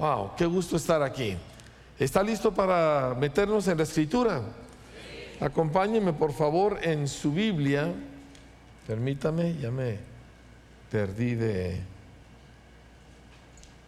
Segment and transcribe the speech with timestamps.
[0.00, 1.36] Wow, qué gusto estar aquí.
[1.98, 4.40] ¿Está listo para meternos en la escritura?
[5.38, 7.92] Acompáñeme por favor en su Biblia.
[8.86, 9.98] Permítame, ya me
[10.90, 11.80] perdí de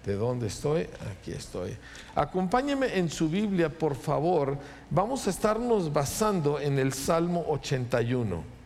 [0.05, 0.87] de dónde estoy.
[1.11, 1.75] Aquí estoy.
[2.15, 4.59] Acompáñeme en su Biblia, por favor.
[4.91, 8.62] Vamos a estarnos basando en el Salmo 81.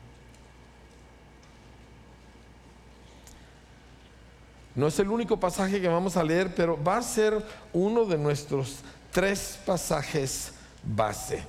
[4.76, 8.18] No es el único pasaje que vamos a leer, pero va a ser uno de
[8.18, 8.80] nuestros
[9.10, 10.52] tres pasajes
[10.84, 11.42] base.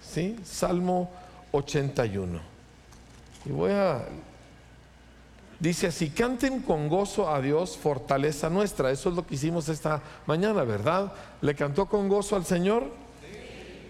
[0.00, 0.38] ¿Sí?
[0.44, 1.10] Salmo
[1.50, 2.40] 81.
[3.44, 4.04] Y voy a...
[5.58, 8.92] Dice así, canten con gozo a Dios, fortaleza nuestra.
[8.92, 11.12] Eso es lo que hicimos esta mañana, ¿verdad?
[11.40, 12.84] ¿Le cantó con gozo al Señor?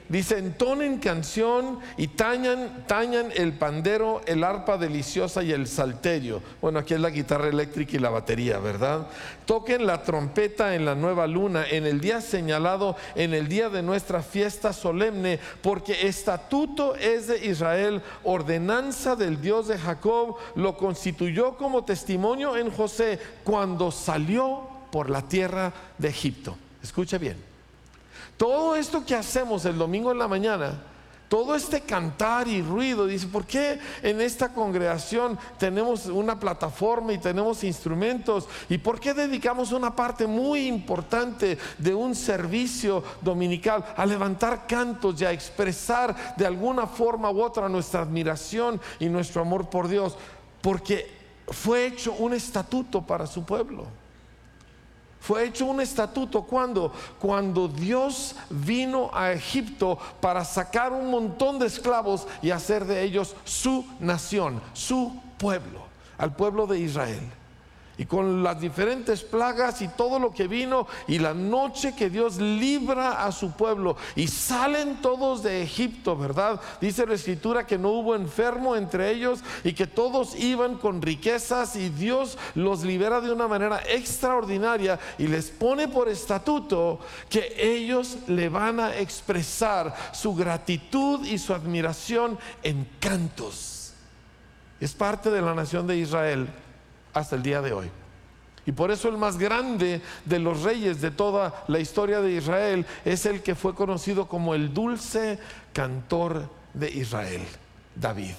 [0.09, 6.41] Dice, entonen canción y tañan, tañan el pandero, el arpa deliciosa y el salterio.
[6.63, 9.07] Bueno, aquí es la guitarra eléctrica y la batería, ¿verdad?
[9.45, 13.83] Toquen la trompeta en la nueva luna, en el día señalado, en el día de
[13.83, 21.59] nuestra fiesta solemne, porque estatuto es de Israel, ordenanza del Dios de Jacob, lo constituyó
[21.59, 26.57] como testimonio en José cuando salió por la tierra de Egipto.
[26.83, 27.48] Escuche bien.
[28.39, 30.81] Todo esto que hacemos el domingo en la mañana,
[31.29, 37.19] todo este cantar y ruido, dice, ¿por qué en esta congregación tenemos una plataforma y
[37.19, 38.49] tenemos instrumentos?
[38.69, 45.21] ¿Y por qué dedicamos una parte muy importante de un servicio dominical a levantar cantos
[45.21, 50.17] y a expresar de alguna forma u otra nuestra admiración y nuestro amor por Dios?
[50.63, 51.11] Porque
[51.49, 53.85] fue hecho un estatuto para su pueblo.
[55.29, 56.41] Fue hecho un estatuto.
[56.41, 63.03] Cuando cuando Dios vino a Egipto para sacar un montón de esclavos y hacer de
[63.03, 65.81] ellos su nación, su pueblo,
[66.17, 67.38] al pueblo de Israel
[67.99, 72.39] y con las diferentes plagas y todo lo que vino y la noche que Dios
[72.39, 76.61] libra a su pueblo y salen todos de Egipto, ¿verdad?
[76.81, 81.75] Dice la escritura que no hubo enfermo entre ellos y que todos iban con riquezas
[81.75, 88.19] y Dios los libera de una manera extraordinaria y les pone por estatuto que ellos
[88.29, 93.93] le van a expresar su gratitud y su admiración en cantos.
[94.81, 96.49] Es parte de la nación de Israel
[97.13, 97.91] hasta el día de hoy.
[98.67, 102.85] Y por eso el más grande de los reyes de toda la historia de Israel
[103.05, 105.39] es el que fue conocido como el dulce
[105.73, 107.41] cantor de Israel,
[107.95, 108.35] David.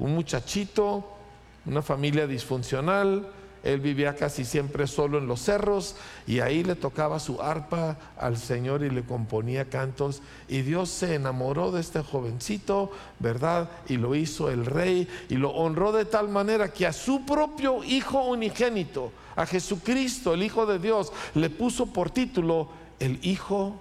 [0.00, 1.16] Un muchachito,
[1.64, 3.28] una familia disfuncional,
[3.62, 5.96] él vivía casi siempre solo en los cerros
[6.26, 10.22] y ahí le tocaba su arpa al Señor y le componía cantos.
[10.48, 13.68] Y Dios se enamoró de este jovencito, ¿verdad?
[13.88, 17.82] Y lo hizo el rey y lo honró de tal manera que a su propio
[17.84, 23.76] hijo unigénito, a Jesucristo, el Hijo de Dios, le puso por título el Hijo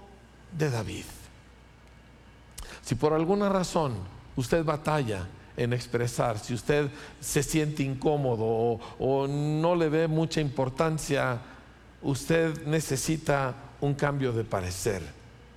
[0.57, 1.05] de David.
[2.83, 3.95] Si por alguna razón
[4.35, 5.27] usted batalla,
[5.57, 11.41] en expresar, si usted se siente incómodo o, no le ve mucha importancia,
[12.01, 15.01] usted necesita un cambio de parecer.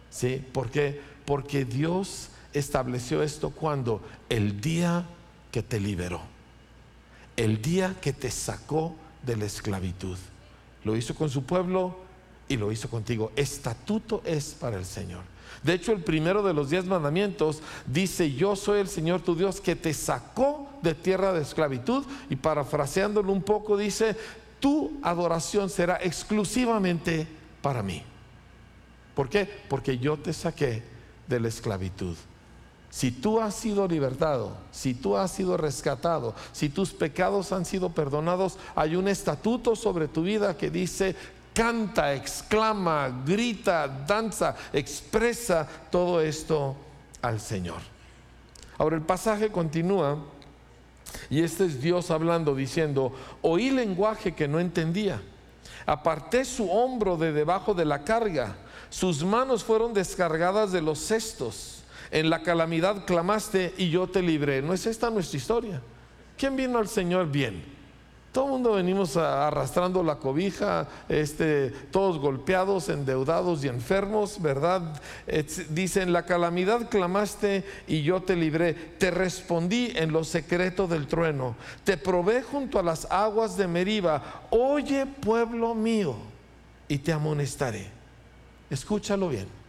[0.09, 0.45] ¿Sí?
[0.53, 1.01] ¿Por qué?
[1.25, 5.05] Porque Dios estableció esto cuando el día
[5.53, 6.23] que te liberó,
[7.37, 10.19] el día que te sacó de la esclavitud.
[10.83, 11.99] Lo hizo con su pueblo
[12.49, 13.33] y lo hizo contigo.
[13.37, 15.30] Estatuto es para el Señor.
[15.63, 19.61] De hecho, el primero de los diez mandamientos dice, yo soy el Señor tu Dios
[19.61, 22.05] que te sacó de tierra de esclavitud.
[22.31, 24.17] Y parafraseándolo un poco, dice,
[24.59, 27.27] tu adoración será exclusivamente
[27.61, 28.03] para mí.
[29.15, 29.49] ¿Por qué?
[29.69, 30.83] Porque yo te saqué
[31.27, 32.17] de la esclavitud.
[32.89, 37.91] Si tú has sido libertado, si tú has sido rescatado, si tus pecados han sido
[37.91, 41.15] perdonados, hay un estatuto sobre tu vida que dice,
[41.55, 46.77] canta, exclama, grita, danza, expresa todo esto
[47.23, 47.81] al Señor.
[48.79, 50.19] Ahora el pasaje continúa
[51.29, 53.13] y este es Dios hablando diciendo,
[53.43, 55.21] oí lenguaje que no entendía,
[55.87, 58.57] aparté su hombro de debajo de la carga,
[58.89, 64.63] sus manos fueron descargadas de los cestos, en la calamidad clamaste y yo te libré.
[64.63, 65.81] ¿No es esta nuestra historia?
[66.37, 67.63] ¿Quién vino al Señor bien?
[68.33, 75.01] Todo el mundo venimos arrastrando la cobija, este, todos golpeados, endeudados y enfermos, ¿verdad?
[75.71, 78.75] dicen, la calamidad clamaste y yo te libré.
[78.75, 81.57] Te respondí en lo secreto del trueno.
[81.83, 84.43] Te probé junto a las aguas de Meriba.
[84.51, 86.15] Oye, pueblo mío,
[86.87, 87.89] y te amonestaré.
[88.71, 89.60] Escúchalo bien.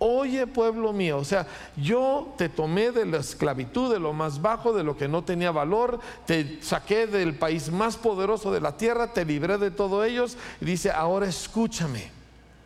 [0.00, 1.46] Oye pueblo mío, o sea,
[1.76, 5.50] yo te tomé de la esclavitud, de lo más bajo, de lo que no tenía
[5.50, 10.36] valor, te saqué del país más poderoso de la tierra, te libré de todos ellos
[10.60, 12.10] y dice, ahora escúchame.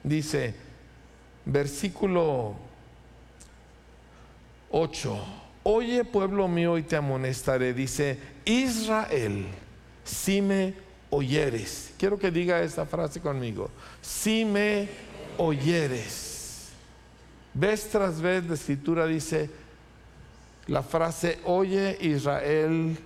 [0.03, 0.55] dice,
[1.47, 2.55] versículo
[4.71, 5.19] 8,
[5.63, 9.47] oye pueblo mío y te amonestaré, dice, Israel,
[10.05, 10.75] si me
[11.09, 13.71] oyeres, quiero que diga esta frase conmigo,
[14.01, 14.89] si me
[15.39, 16.22] oyeres,
[17.55, 19.51] vez tras vez la escritura dice,
[20.67, 22.97] la frase, oye Israel,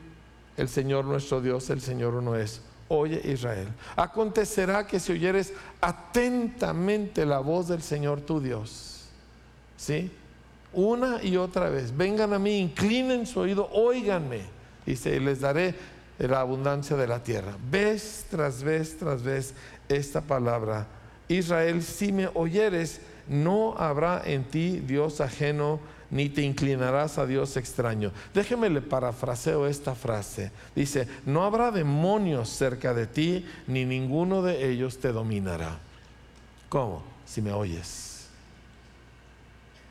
[0.57, 2.63] el Señor nuestro Dios, el Señor uno es.
[2.89, 3.67] Oye Israel,
[3.97, 9.07] acontecerá que si oyeres atentamente la voz del Señor tu Dios,
[9.77, 10.13] ¿sí?
[10.73, 14.43] Una y otra vez, vengan a mí, inclinen su oído, óiganme,
[14.85, 15.75] dice, y les daré
[16.19, 17.57] la abundancia de la tierra.
[17.71, 19.55] Vez tras vez tras vez
[19.89, 20.87] esta palabra,
[21.27, 25.81] Israel, si me oyeres, no habrá en ti Dios ajeno
[26.11, 28.13] ni te inclinarás a Dios extraño.
[28.33, 30.53] Déjeme le parafraseo esta frase.
[30.75, 35.79] Dice, no habrá demonios cerca de ti, ni ninguno de ellos te dominará.
[36.69, 37.03] ¿Cómo?
[37.25, 38.29] Si me oyes.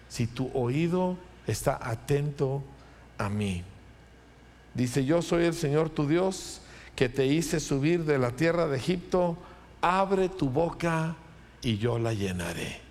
[0.07, 1.17] Si tu oído
[1.47, 2.63] está atento
[3.17, 3.63] a mí.
[4.73, 6.61] Dice, yo soy el Señor tu Dios,
[6.95, 9.37] que te hice subir de la tierra de Egipto,
[9.81, 11.15] abre tu boca
[11.61, 12.84] y yo la llenaré.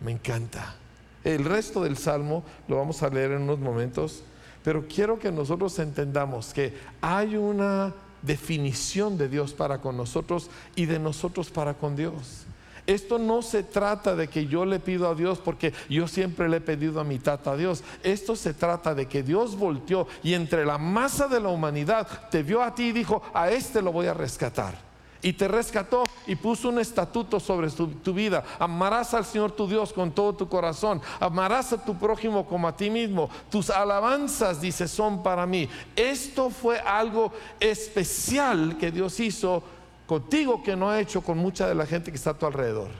[0.00, 0.76] Me encanta.
[1.24, 4.22] El resto del salmo lo vamos a leer en unos momentos,
[4.62, 10.86] pero quiero que nosotros entendamos que hay una definición de Dios para con nosotros y
[10.86, 12.44] de nosotros para con Dios.
[12.86, 16.56] Esto no se trata de que yo le pido a Dios porque yo siempre le
[16.56, 17.84] he pedido a mi tata a Dios.
[18.02, 22.42] Esto se trata de que Dios volteó y entre la masa de la humanidad te
[22.42, 24.87] vio a ti y dijo, a este lo voy a rescatar
[25.20, 28.44] y te rescató y puso un estatuto sobre tu, vida.
[28.58, 31.00] Amarás al Señor tu Dios con todo tu corazón.
[31.18, 33.28] Amarás a tu prójimo como a ti mismo.
[33.50, 35.68] Tus alabanzas, dice, son para mí.
[35.96, 39.62] Esto fue algo especial que Dios hizo
[40.06, 42.90] contigo que no ha hecho con mucha de la gente que está a tu alrededor.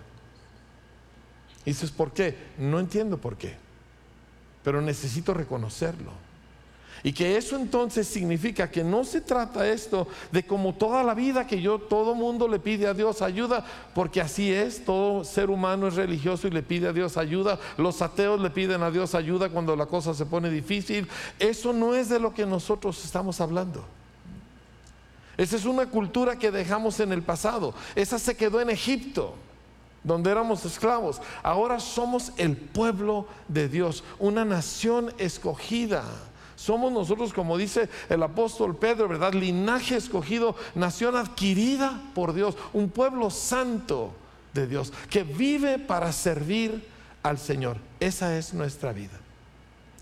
[1.64, 2.36] Dices, ¿por qué?
[2.58, 3.56] No entiendo por qué.
[4.64, 6.27] Pero necesito reconocerlo.
[7.02, 11.46] Y que eso entonces significa que no se trata esto de como toda la vida
[11.46, 13.64] que yo, todo mundo le pide a Dios ayuda,
[13.94, 18.02] porque así es, todo ser humano es religioso y le pide a Dios ayuda, los
[18.02, 21.08] ateos le piden a Dios ayuda cuando la cosa se pone difícil.
[21.38, 23.84] Eso no es de lo que nosotros estamos hablando.
[25.36, 29.34] Esa es una cultura que dejamos en el pasado, esa se quedó en Egipto
[30.04, 31.20] donde éramos esclavos.
[31.42, 36.04] Ahora somos el pueblo de Dios, una nación escogida
[36.58, 39.32] somos nosotros, como dice el apóstol Pedro, ¿verdad?
[39.32, 44.12] Linaje escogido, nación adquirida por Dios, un pueblo santo
[44.52, 46.84] de Dios, que vive para servir
[47.22, 47.76] al Señor.
[48.00, 49.20] Esa es nuestra vida.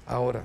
[0.06, 0.44] Ahora,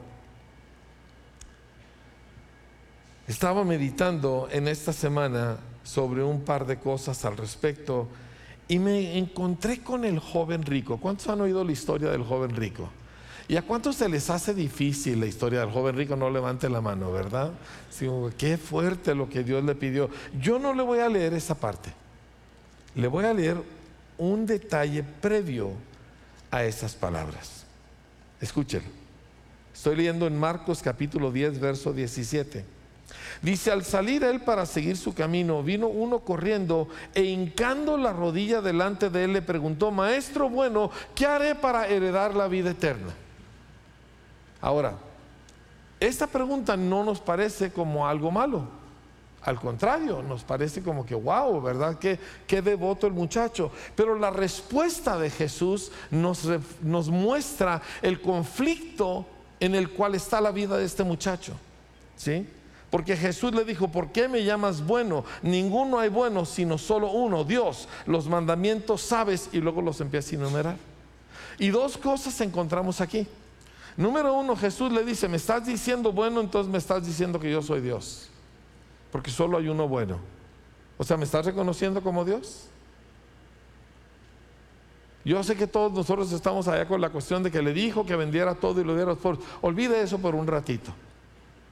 [3.25, 8.09] estaba meditando en esta semana sobre un par de cosas al respecto
[8.67, 10.97] y me encontré con el joven rico.
[10.97, 12.89] ¿Cuántos han oído la historia del joven rico?
[13.47, 16.15] ¿Y a cuántos se les hace difícil la historia del joven rico?
[16.15, 17.51] No levante la mano, ¿verdad?
[18.37, 20.09] qué fuerte lo que Dios le pidió.
[20.39, 21.91] Yo no le voy a leer esa parte.
[22.95, 23.57] Le voy a leer
[24.17, 25.71] un detalle previo
[26.49, 27.65] a esas palabras.
[28.39, 28.85] Escúchelo.
[29.73, 32.63] Estoy leyendo en Marcos capítulo 10, verso 17.
[33.41, 38.61] Dice, al salir él para seguir su camino, vino uno corriendo e hincando la rodilla
[38.61, 43.13] delante de él le preguntó, Maestro bueno, ¿qué haré para heredar la vida eterna?
[44.61, 44.93] Ahora,
[45.99, 48.81] esta pregunta no nos parece como algo malo.
[49.43, 51.97] Al contrario, nos parece como que, wow, ¿verdad?
[51.97, 53.71] Qué, qué devoto el muchacho.
[53.95, 56.47] Pero la respuesta de Jesús nos,
[56.81, 59.25] nos muestra el conflicto
[59.59, 61.53] en el cual está la vida de este muchacho.
[62.15, 62.47] ¿Sí?
[62.91, 65.23] Porque Jesús le dijo, ¿por qué me llamas bueno?
[65.41, 67.87] Ninguno hay bueno, sino solo uno, Dios.
[68.05, 70.77] Los mandamientos sabes y luego los empieza a enumerar.
[71.57, 73.27] Y dos cosas encontramos aquí.
[73.97, 77.61] Número uno, Jesús le dice, me estás diciendo bueno, entonces me estás diciendo que yo
[77.61, 78.29] soy Dios.
[79.11, 80.19] Porque solo hay uno bueno.
[80.97, 82.67] O sea, ¿me estás reconociendo como Dios?
[85.23, 88.15] Yo sé que todos nosotros estamos allá con la cuestión de que le dijo que
[88.15, 89.37] vendiera todo y lo diera por.
[89.61, 90.91] Olvide eso por un ratito.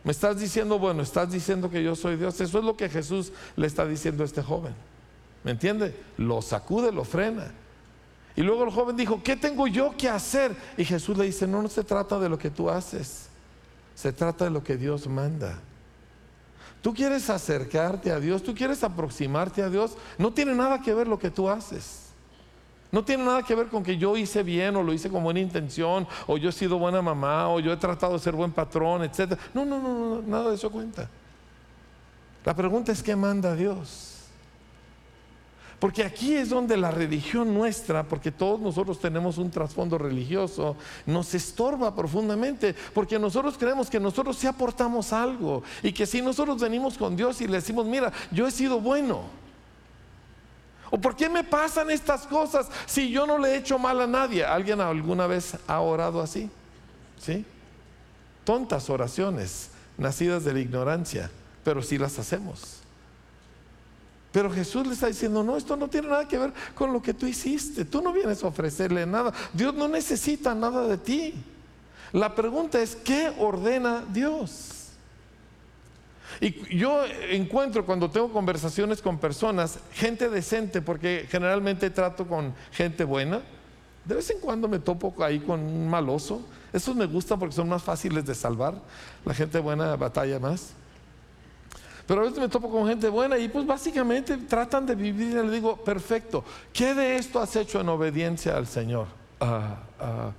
[0.03, 2.39] Me estás diciendo, bueno, estás diciendo que yo soy Dios.
[2.39, 4.73] Eso es lo que Jesús le está diciendo a este joven.
[5.43, 5.95] ¿Me entiende?
[6.17, 7.51] Lo sacude, lo frena.
[8.39, 10.55] Y luego el joven dijo, ¿qué tengo yo que hacer?
[10.77, 13.27] Y Jesús le dice, no, no se trata de lo que tú haces,
[13.93, 15.59] se trata de lo que Dios manda.
[16.81, 21.05] Tú quieres acercarte a Dios, tú quieres aproximarte a Dios, no tiene nada que ver
[21.05, 22.05] lo que tú haces.
[22.93, 25.41] No tiene nada que ver con que yo hice bien o lo hice con buena
[25.41, 29.03] intención o yo he sido buena mamá o yo he tratado de ser buen patrón,
[29.03, 29.37] etc.
[29.53, 31.09] No, no, no, no, nada de eso cuenta.
[32.45, 34.18] La pregunta es, ¿qué manda Dios?
[35.79, 41.33] Porque aquí es donde la religión nuestra, porque todos nosotros tenemos un trasfondo religioso, nos
[41.33, 46.97] estorba profundamente, porque nosotros creemos que nosotros sí aportamos algo y que si nosotros venimos
[46.97, 49.21] con Dios y le decimos, mira, yo he sido bueno.
[50.91, 54.07] ¿O por qué me pasan estas cosas si yo no le he hecho mal a
[54.07, 54.43] nadie?
[54.43, 56.49] ¿Alguien alguna vez ha orado así?
[57.19, 57.45] ¿Sí?
[58.43, 61.31] Tontas oraciones, nacidas de la ignorancia,
[61.63, 62.78] pero sí las hacemos.
[64.31, 67.13] Pero Jesús le está diciendo, no, esto no tiene nada que ver con lo que
[67.13, 67.85] tú hiciste.
[67.85, 69.33] Tú no vienes a ofrecerle nada.
[69.53, 71.33] Dios no necesita nada de ti.
[72.11, 74.75] La pregunta es, ¿qué ordena Dios?
[76.41, 83.03] Y yo encuentro cuando tengo conversaciones con personas, gente decente, porque generalmente trato con gente
[83.03, 83.41] buena.
[84.05, 86.41] De vez en cuando me topo ahí con un maloso.
[86.71, 88.75] Esos me gustan porque son más fáciles de salvar.
[89.25, 90.73] La gente buena batalla más.
[92.09, 95.33] Pero a veces me topo con gente buena y pues básicamente tratan de vivir y
[95.33, 99.05] le digo, perfecto, ¿qué de esto has hecho en obediencia al Señor?
[99.39, 100.31] Ah, ah.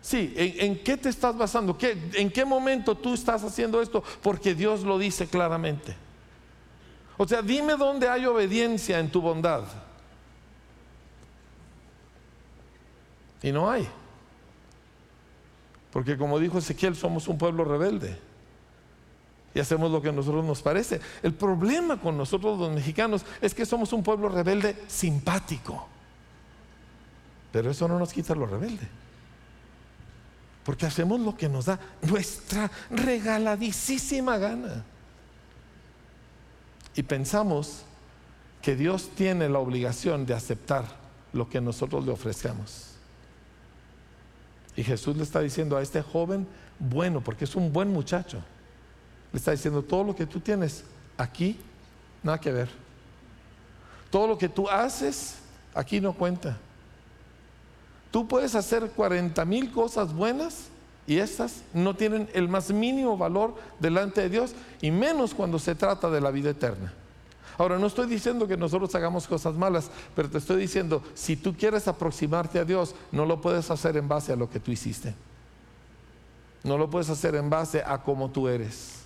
[0.00, 1.76] sí, ¿en, qué te estás basando?
[2.14, 4.04] ¿En qué momento tú estás haciendo esto?
[4.22, 5.96] Porque Dios lo dice claramente.
[7.16, 9.64] O sea, dime dónde hay obediencia en tu bondad.
[13.42, 13.88] Y no hay.
[15.90, 18.27] Porque como dijo Ezequiel, somos un pueblo rebelde
[19.58, 21.00] y hacemos lo que a nosotros nos parece.
[21.20, 25.88] El problema con nosotros los mexicanos es que somos un pueblo rebelde simpático.
[27.50, 28.86] Pero eso no nos quita lo rebelde.
[30.62, 34.84] Porque hacemos lo que nos da nuestra regaladísima gana.
[36.94, 37.82] Y pensamos
[38.62, 40.84] que Dios tiene la obligación de aceptar
[41.32, 42.92] lo que nosotros le ofrezcamos.
[44.76, 46.46] Y Jesús le está diciendo a este joven,
[46.78, 48.40] bueno, porque es un buen muchacho
[49.32, 50.84] le está diciendo, todo lo que tú tienes
[51.16, 51.58] aquí,
[52.22, 52.68] nada que ver.
[54.10, 55.36] Todo lo que tú haces,
[55.74, 56.56] aquí no cuenta.
[58.10, 60.68] Tú puedes hacer 40 mil cosas buenas
[61.06, 65.74] y estas no tienen el más mínimo valor delante de Dios y menos cuando se
[65.74, 66.94] trata de la vida eterna.
[67.58, 71.54] Ahora, no estoy diciendo que nosotros hagamos cosas malas, pero te estoy diciendo, si tú
[71.56, 75.14] quieres aproximarte a Dios, no lo puedes hacer en base a lo que tú hiciste.
[76.62, 78.97] No lo puedes hacer en base a cómo tú eres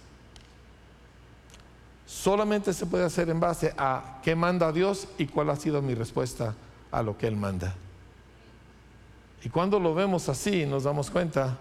[2.13, 5.95] solamente se puede hacer en base a qué manda Dios y cuál ha sido mi
[5.95, 6.55] respuesta
[6.91, 7.75] a lo que Él manda.
[9.43, 11.59] Y cuando lo vemos así, nos damos cuenta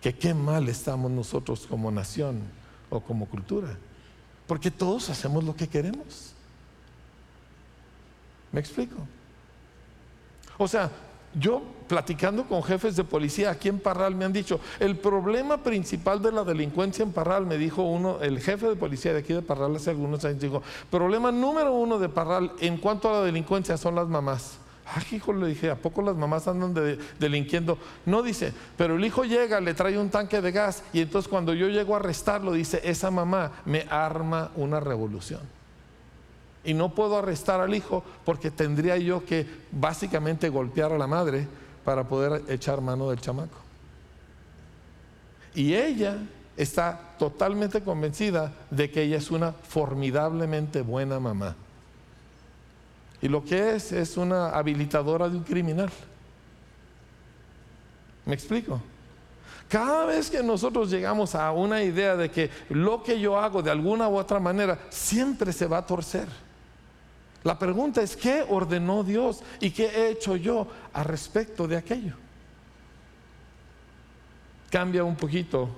[0.00, 2.40] que qué mal estamos nosotros como nación
[2.88, 3.76] o como cultura.
[4.46, 6.32] Porque todos hacemos lo que queremos.
[8.50, 8.96] ¿Me explico?
[10.56, 10.90] O sea,
[11.34, 16.22] yo platicando con jefes de policía aquí en Parral me han dicho, el problema principal
[16.22, 19.42] de la delincuencia en Parral, me dijo uno, el jefe de policía de aquí de
[19.42, 23.76] Parral hace algunos años, dijo, problema número uno de Parral en cuanto a la delincuencia
[23.76, 24.58] son las mamás.
[24.84, 26.74] Ay, hijo, le dije, ¿a poco las mamás andan
[27.18, 27.78] delinquiendo?
[28.04, 31.54] No dice, pero el hijo llega, le trae un tanque de gas y entonces cuando
[31.54, 35.40] yo llego a arrestarlo, dice, esa mamá me arma una revolución.
[36.64, 41.46] Y no puedo arrestar al hijo porque tendría yo que básicamente golpear a la madre
[41.84, 43.58] para poder echar mano del chamaco.
[45.54, 46.18] Y ella
[46.56, 51.56] está totalmente convencida de que ella es una formidablemente buena mamá.
[53.20, 55.90] Y lo que es es una habilitadora de un criminal.
[58.24, 58.80] ¿Me explico?
[59.68, 63.70] Cada vez que nosotros llegamos a una idea de que lo que yo hago de
[63.70, 66.26] alguna u otra manera siempre se va a torcer.
[67.44, 72.14] La pregunta es, ¿qué ordenó Dios y qué he hecho yo a respecto de aquello?
[74.70, 75.68] Cambia un poquito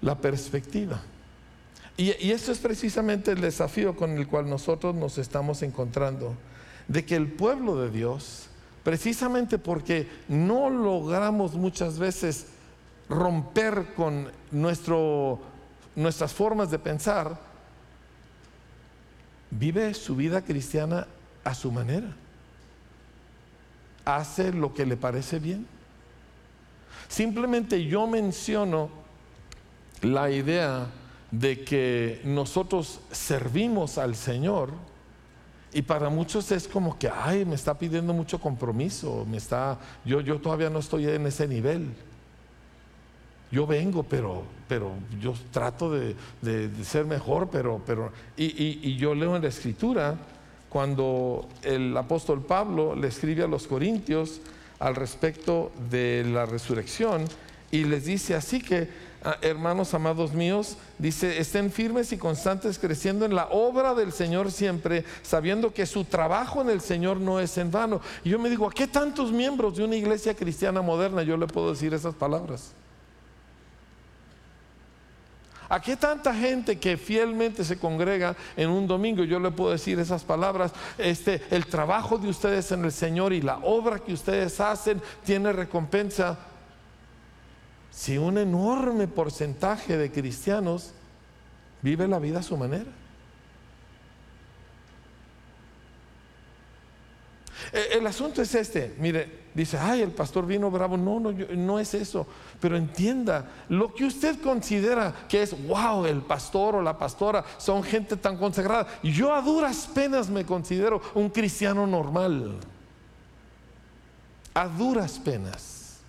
[0.00, 1.00] la perspectiva.
[1.96, 6.34] Y, esto es precisamente el desafío con el cual nosotros nos estamos encontrando,
[6.88, 8.46] de que el pueblo de Dios,
[8.82, 12.46] precisamente porque no logramos muchas veces
[13.10, 15.40] romper con nuestro,
[15.94, 17.49] nuestras formas de pensar,
[19.50, 21.06] vive su vida cristiana
[21.44, 22.08] a su manera.
[24.04, 25.66] Hace lo que le parece bien.
[27.08, 28.90] Simplemente yo menciono
[30.02, 30.86] la idea
[31.30, 34.72] de que nosotros servimos al Señor
[35.72, 40.20] y para muchos es como que, ay, me está pidiendo mucho compromiso, me está, yo,
[40.20, 41.94] yo todavía no estoy en ese nivel
[43.50, 46.14] yo vengo, pero, pero yo trato de,
[46.84, 50.16] ser mejor, pero, pero y, yo leo en la escritura
[50.68, 54.40] cuando el apóstol Pablo le escribe a los corintios
[54.78, 57.24] al respecto de la resurrección
[57.72, 58.88] y les dice así que
[59.24, 64.52] ah, hermanos amados míos, dice, estén firmes y constantes creciendo en la obra del Señor
[64.52, 68.00] siempre, sabiendo que su trabajo en el Señor no es en vano.
[68.22, 71.48] Y yo me digo, ¿a qué tantos miembros de una iglesia cristiana moderna yo le
[71.48, 72.74] puedo decir esas palabras?
[75.70, 79.22] ¿A qué tanta gente que fielmente se congrega en un domingo?
[79.22, 80.72] Yo le puedo decir esas palabras.
[80.98, 85.52] Este, el trabajo de ustedes en el Señor y la obra que ustedes hacen tiene
[85.52, 86.36] recompensa.
[87.92, 90.90] Si un enorme porcentaje de cristianos
[91.82, 92.90] vive la vida a su manera.
[97.72, 100.96] El asunto es este, mire, dice, ay, el pastor vino bravo.
[100.96, 102.26] No, no, no es eso.
[102.60, 107.82] Pero entienda, lo que usted considera que es, wow, el pastor o la pastora son
[107.82, 108.86] gente tan consagrada.
[109.02, 112.58] Yo a duras penas me considero un cristiano normal.
[114.54, 116.00] A duras penas.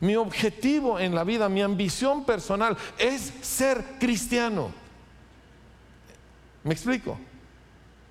[0.00, 4.72] Mi objetivo en la vida, mi ambición personal es ser cristiano.
[6.64, 7.18] ¿Me explico?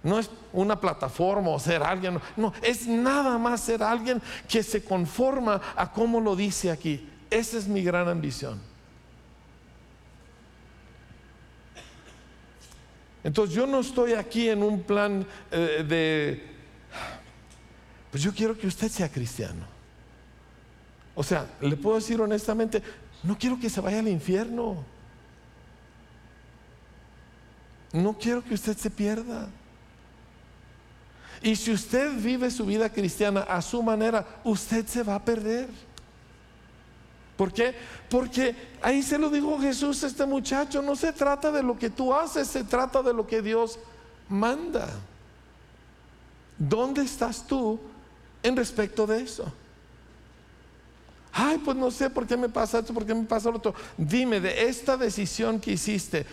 [0.02, 4.84] No es una plataforma o ser alguien, no, es nada más ser alguien que se
[4.84, 7.10] conforma a como lo dice aquí.
[7.30, 8.62] Esa es mi gran ambición.
[13.24, 16.44] Entonces yo no estoy aquí en un plan eh, de,
[18.10, 19.66] pues yo quiero que usted sea cristiano.
[21.14, 22.82] O sea, le puedo decir honestamente,
[23.24, 24.86] no quiero que se vaya al infierno.
[27.92, 29.50] No quiero que usted se pierda.
[31.42, 35.70] Y si usted vive su vida cristiana a su manera, usted se va a perder.
[37.38, 37.74] ¿Por qué?
[38.10, 41.90] Porque ahí se lo dijo Jesús a este muchacho, no se trata de lo que
[41.90, 43.80] tú haces, se trata de lo que Dios
[44.28, 44.90] manda.
[46.58, 47.80] ¿Dónde estás tú
[48.44, 49.46] en respecto de eso?
[51.32, 53.74] Ay, pues no sé por qué me pasa esto, por qué me pasa lo otro.
[53.98, 56.26] Dime de esta decisión que hiciste,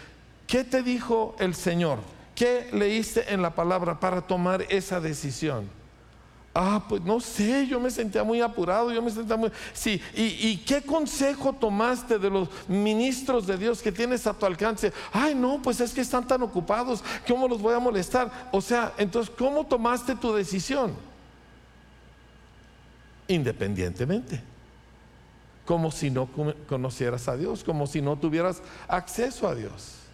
[0.49, 2.01] ¿qué te dijo el Señor?
[2.37, 5.69] ¿Qué leíste en la palabra para tomar esa decisión?
[6.55, 9.51] Ah, pues no sé, yo me sentía muy apurado, yo me sentía muy...
[9.73, 14.93] Sí, ¿Y, qué consejo tomaste de los ministros de Dios que tienes a tu alcance?
[15.13, 18.49] Ay, no, pues es que están tan ocupados, ¿cómo los voy a molestar?
[18.53, 20.95] O sea, entonces, ¿cómo tomaste tu decisión?
[23.29, 24.43] Independientemente.
[25.65, 26.29] Como si no
[26.69, 30.06] conocieras a Dios, como si no tuvieras acceso a Dios.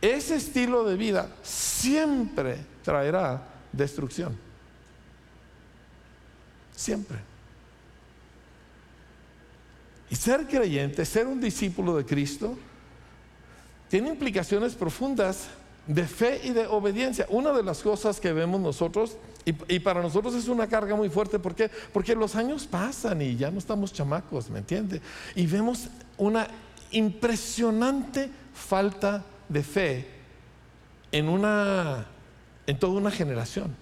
[0.00, 4.36] Ese estilo de vida siempre traerá destrucción.
[6.74, 7.18] Siempre.
[10.08, 12.58] Y ser creyente, ser un discípulo de Cristo,
[13.88, 15.48] tiene implicaciones profundas
[15.86, 17.26] de fe y de obediencia.
[17.28, 21.38] Una de las cosas que vemos nosotros, y, para nosotros es una carga muy fuerte,
[21.38, 21.70] ¿por qué?
[21.92, 25.00] Porque los años pasan y ya no estamos chamacos, ¿me entiende?
[25.34, 26.46] Y vemos una
[26.90, 30.06] impresionante falta de fe
[31.12, 32.06] en una
[32.66, 33.74] en toda una generación.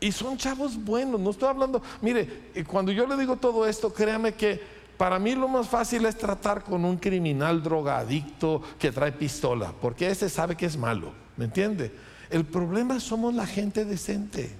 [0.00, 4.34] Y son chavos buenos, no estoy hablando, mire, cuando yo le digo todo esto, créame
[4.34, 4.60] que
[4.98, 10.08] para mí lo más fácil es tratar con un criminal drogadicto que trae pistola, porque
[10.08, 11.92] ese sabe que es malo, ¿me entiende?
[12.28, 14.50] El problema somos la gente decente.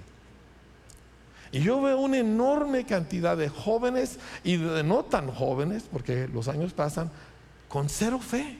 [1.51, 6.47] Y yo veo una enorme cantidad de jóvenes y de no tan jóvenes, porque los
[6.47, 7.11] años pasan,
[7.67, 8.57] con cero fe.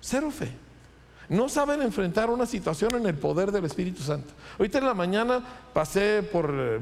[0.00, 0.52] Cero fe.
[1.28, 4.32] No saben enfrentar una situación en el poder del Espíritu Santo.
[4.58, 6.80] Ahorita en la mañana pasé por eh,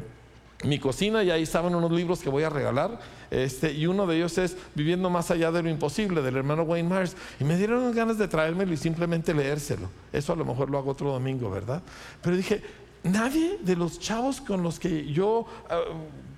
[0.62, 2.98] mi cocina y ahí estaban unos libros que voy a regalar.
[3.28, 6.88] Este, y uno de ellos es Viviendo más allá de lo imposible, del hermano Wayne
[6.88, 7.16] Myers.
[7.40, 9.88] Y me dieron ganas de traérmelo y simplemente leérselo.
[10.12, 11.82] Eso a lo mejor lo hago otro domingo, ¿verdad?
[12.22, 12.62] Pero dije,
[13.02, 15.74] nadie de los chavos con los que yo, eh,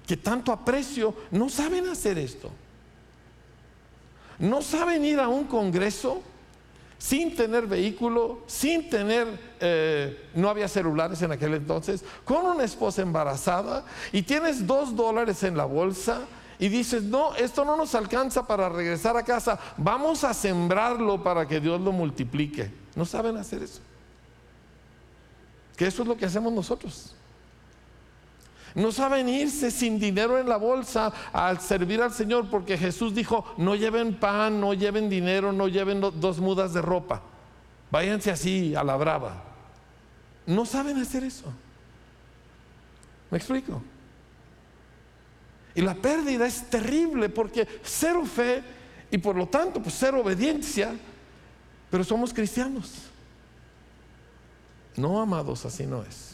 [0.07, 2.51] que tanto aprecio, no saben hacer esto.
[4.39, 6.23] No saben ir a un congreso
[6.99, 9.29] sin tener vehículo, sin tener,
[9.61, 15.43] eh, no había celulares en aquel entonces, con una esposa embarazada y tienes dos dólares
[15.45, 16.23] en la bolsa
[16.59, 21.47] y dices, no, esto no nos alcanza para regresar a casa, vamos a sembrarlo para
[21.47, 22.71] que Dios lo multiplique.
[22.97, 23.81] No saben hacer eso.
[25.77, 27.15] Que eso es lo que hacemos nosotros.
[28.79, 33.45] No saben irse sin dinero en la bolsa al servir al Señor porque Jesús dijo,
[33.57, 37.21] no lleven pan, no lleven dinero, no lleven dos mudas de ropa.
[37.91, 39.43] Váyanse así a la brava.
[40.47, 41.53] No saben hacer eso.
[43.33, 43.83] ¿Me explico?
[45.75, 48.63] Y la pérdida es terrible porque cero fe
[49.11, 50.95] y por lo tanto pues cero obediencia,
[51.91, 52.93] pero somos cristianos.
[54.97, 56.28] No, amados, así no es.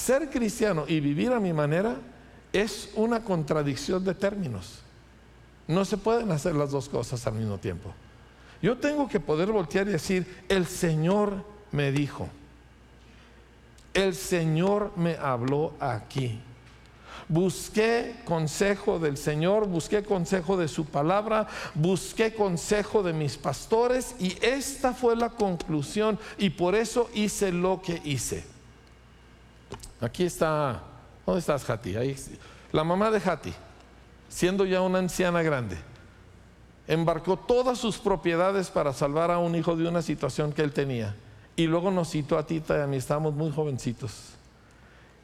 [0.00, 1.96] Ser cristiano y vivir a mi manera
[2.54, 4.78] es una contradicción de términos.
[5.68, 7.92] No se pueden hacer las dos cosas al mismo tiempo.
[8.62, 12.28] Yo tengo que poder voltear y decir, el Señor me dijo,
[13.92, 16.40] el Señor me habló aquí.
[17.28, 24.38] Busqué consejo del Señor, busqué consejo de su palabra, busqué consejo de mis pastores y
[24.40, 28.59] esta fue la conclusión y por eso hice lo que hice.
[30.00, 30.82] Aquí está,
[31.26, 31.96] ¿dónde estás Hati?
[31.96, 32.16] Ahí,
[32.72, 33.52] la mamá de Hati,
[34.28, 35.76] siendo ya una anciana grande,
[36.88, 41.14] embarcó todas sus propiedades para salvar a un hijo de una situación que él tenía.
[41.54, 44.30] Y luego nos citó a Tita y a mí, estábamos muy jovencitos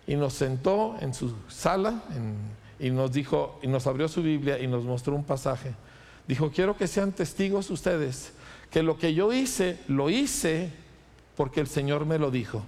[0.07, 2.03] y nos sentó en su sala
[2.79, 5.75] y nos dijo, y nos abrió su Biblia y nos mostró un pasaje.
[6.29, 8.33] Dijo, quiero que sean testigos ustedes
[8.71, 10.73] que lo que yo hice, lo hice
[11.37, 12.62] porque el Señor me lo dijo.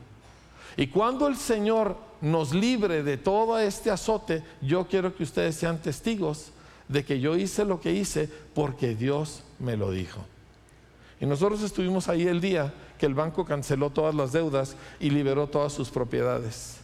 [0.79, 5.83] Y cuando el Señor nos libre de todo este azote, yo quiero que ustedes sean
[5.83, 6.53] testigos
[6.87, 10.25] de que yo hice lo que hice porque Dios me lo dijo.
[11.21, 15.49] Y nosotros estuvimos ahí el día que el banco canceló todas las deudas y liberó
[15.49, 16.77] todas sus propiedades.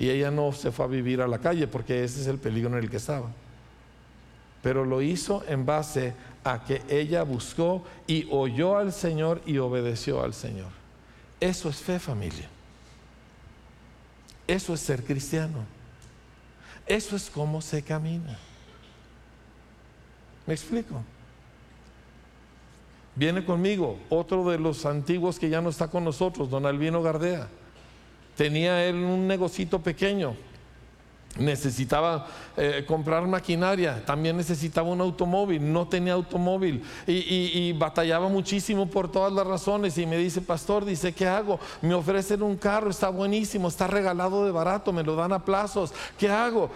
[0.00, 2.70] Y ella no se fue a vivir a la calle porque ese es el peligro
[2.70, 3.30] en el que estaba.
[4.64, 10.24] Pero lo hizo en base a que ella buscó y oyó al Señor y obedeció
[10.24, 10.72] al Señor.
[11.38, 12.48] Eso es fe familia.
[14.48, 15.64] Eso es ser cristiano.
[16.86, 18.38] Eso es cómo se camina.
[20.46, 21.02] ¿Me explico?
[23.14, 27.48] Viene conmigo otro de los antiguos que ya no está con nosotros, don Albino Gardea.
[28.36, 30.34] Tenía él un negocito pequeño.
[31.36, 38.88] Necesitaba eh, comprar maquinaria, también necesitaba un automóvil, no tenía automóvil y, y, batallaba muchísimo
[38.88, 41.60] por todas las razones y me dice, pastor, dice, ¿qué hago?
[41.80, 45.92] Me ofrecen un carro, está buenísimo, está regalado de barato, me lo dan a plazos,
[46.18, 46.70] ¿qué hago?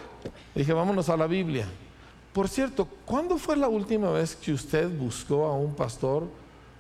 [0.55, 1.67] Dije, vámonos a la Biblia.
[2.33, 6.29] Por cierto, ¿cuándo fue la última vez que usted buscó a un pastor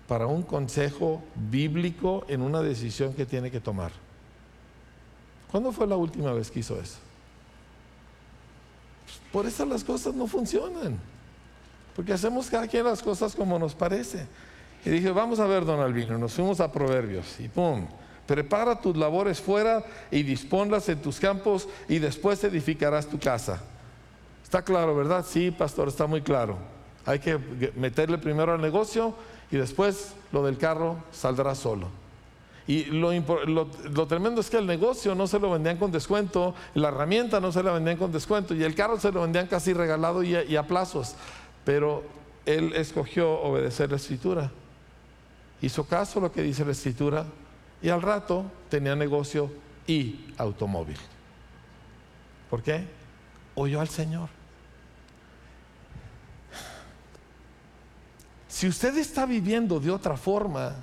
[0.06, 3.92] para un consejo bíblico en una decisión que tiene que tomar?
[5.50, 6.98] ¿Cuándo fue la última vez que hizo eso?
[9.32, 10.98] Por eso las cosas no funcionan.
[11.96, 14.26] Porque hacemos cada quien las cosas como nos parece.
[14.84, 17.86] Y dije, vamos a ver, don Albino, nos fuimos a Proverbios y pum,
[18.26, 23.62] prepara tus labores fuera y disponlas en tus campos y después edificarás tu casa.
[24.42, 25.24] Está claro, ¿verdad?
[25.26, 26.58] Sí, pastor, está muy claro.
[27.06, 27.38] Hay que
[27.76, 29.14] meterle primero al negocio
[29.50, 32.01] y después lo del carro saldrá solo.
[32.66, 37.40] Y lo, tremendo es que el negocio no se lo vendían con descuento, la herramienta
[37.40, 40.37] no se la vendían con descuento y el carro se lo vendían casi regalado y
[40.37, 41.16] a, y a plazos.
[41.64, 42.05] Pero
[42.46, 44.51] él escogió obedecer la escritura.
[45.61, 47.27] Hizo caso a lo que dice la escritura
[47.81, 49.51] y al rato tenía negocio
[49.87, 50.98] y automóvil.
[52.48, 52.85] ¿Por qué?
[53.55, 54.29] Oyó al Señor.
[58.46, 60.77] Si usted está viviendo de otra forma,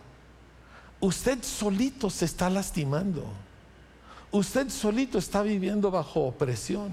[0.99, 3.25] usted solito se está lastimando.
[4.31, 6.91] Usted solito está viviendo bajo opresión.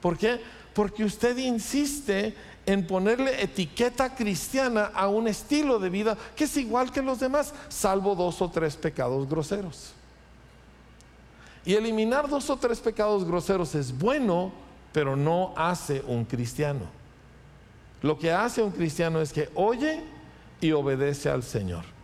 [0.00, 0.40] ¿Por qué?
[0.74, 2.34] Porque usted insiste
[2.66, 7.54] en ponerle etiqueta cristiana a un estilo de vida que es igual que los demás,
[7.68, 9.92] salvo dos o tres pecados groseros.
[11.64, 14.52] Y eliminar dos o tres pecados groseros es bueno,
[14.92, 16.82] pero no hace un cristiano.
[18.02, 20.02] Lo que hace un cristiano es que oye
[20.60, 21.95] y obedece al Señor.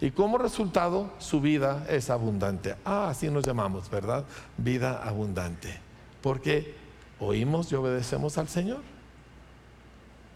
[0.00, 2.74] Y como resultado, su vida es abundante.
[2.84, 4.24] Ah, así nos llamamos, ¿verdad?
[4.56, 5.78] Vida abundante.
[6.22, 6.74] Porque
[7.18, 8.80] oímos y obedecemos al Señor.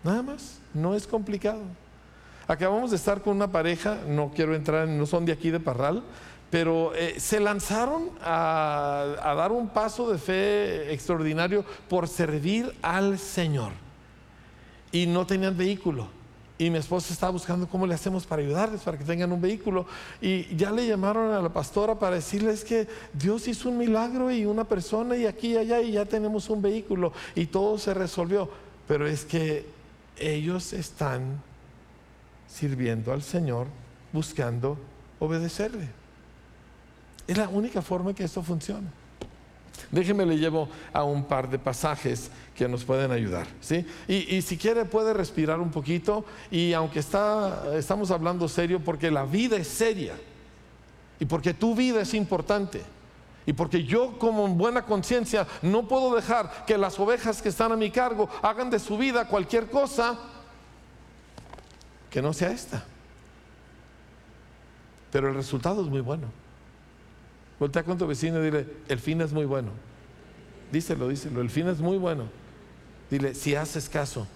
[0.03, 1.63] Nada más, no es complicado.
[2.47, 6.03] Acabamos de estar con una pareja, no quiero entrar, no son de aquí de Parral,
[6.51, 13.73] pero eh, se lanzaron a dar un paso de fe extraordinario por servir al Señor.
[14.93, 16.07] Y no tenían vehículo
[16.57, 19.87] y mi esposa estaba buscando cómo le hacemos para ayudarles, para que tengan un vehículo.
[20.21, 24.45] Y ya le llamaron a la pastora para decirles que Dios hizo un milagro y
[24.47, 28.49] una persona y aquí y allá y ya tenemos un vehículo y todo se resolvió.
[28.87, 29.67] Pero es que
[30.17, 31.43] ellos están
[32.47, 33.67] sirviendo al Señor
[34.13, 34.79] buscando
[35.19, 35.89] obedecerle.
[37.27, 38.93] Es la única forma que esto funciona.
[39.91, 43.47] Déjeme le llevo a un par de pasajes que nos pueden ayudar.
[43.61, 43.87] ¿sí?
[44.09, 49.25] Y, si quiere puede respirar un poquito y aunque está, estamos hablando serio porque la
[49.25, 50.15] vida es seria
[51.19, 52.83] y porque tu vida es importante.
[53.47, 57.77] Y porque yo como buena conciencia no puedo dejar que las ovejas que están a
[57.77, 60.19] mi cargo hagan de su vida cualquier cosa
[62.11, 62.85] que no sea esta.
[65.13, 66.44] Pero el resultado es muy bueno.
[67.59, 69.71] Voltea con tu vecino y dile, el fin es muy bueno.
[70.73, 71.41] díselo, díselo.
[71.41, 72.29] El fin es muy bueno.
[73.11, 74.27] Dile, si haces caso,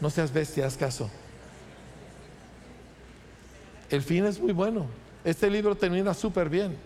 [0.00, 1.10] no seas bestia, haz caso.
[3.90, 4.86] El fin es muy bueno.
[5.24, 6.76] Este libro termina súper bien.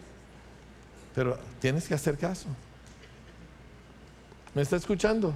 [1.15, 2.47] Pero tienes que hacer caso.
[4.55, 5.35] ¿Me está escuchando?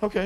[0.00, 0.16] Ok.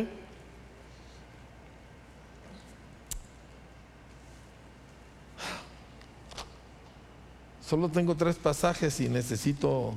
[7.68, 9.92] Solo tengo tres pasajes y necesito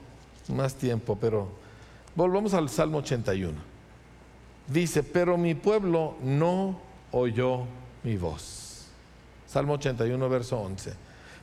[0.50, 1.48] más tiempo, pero
[2.16, 3.58] volvamos al Salmo 81.
[4.68, 6.82] Dice, pero mi pueblo no
[7.12, 7.62] oyó
[8.04, 8.88] mi voz.
[9.48, 10.94] Salmo 81, verso 11.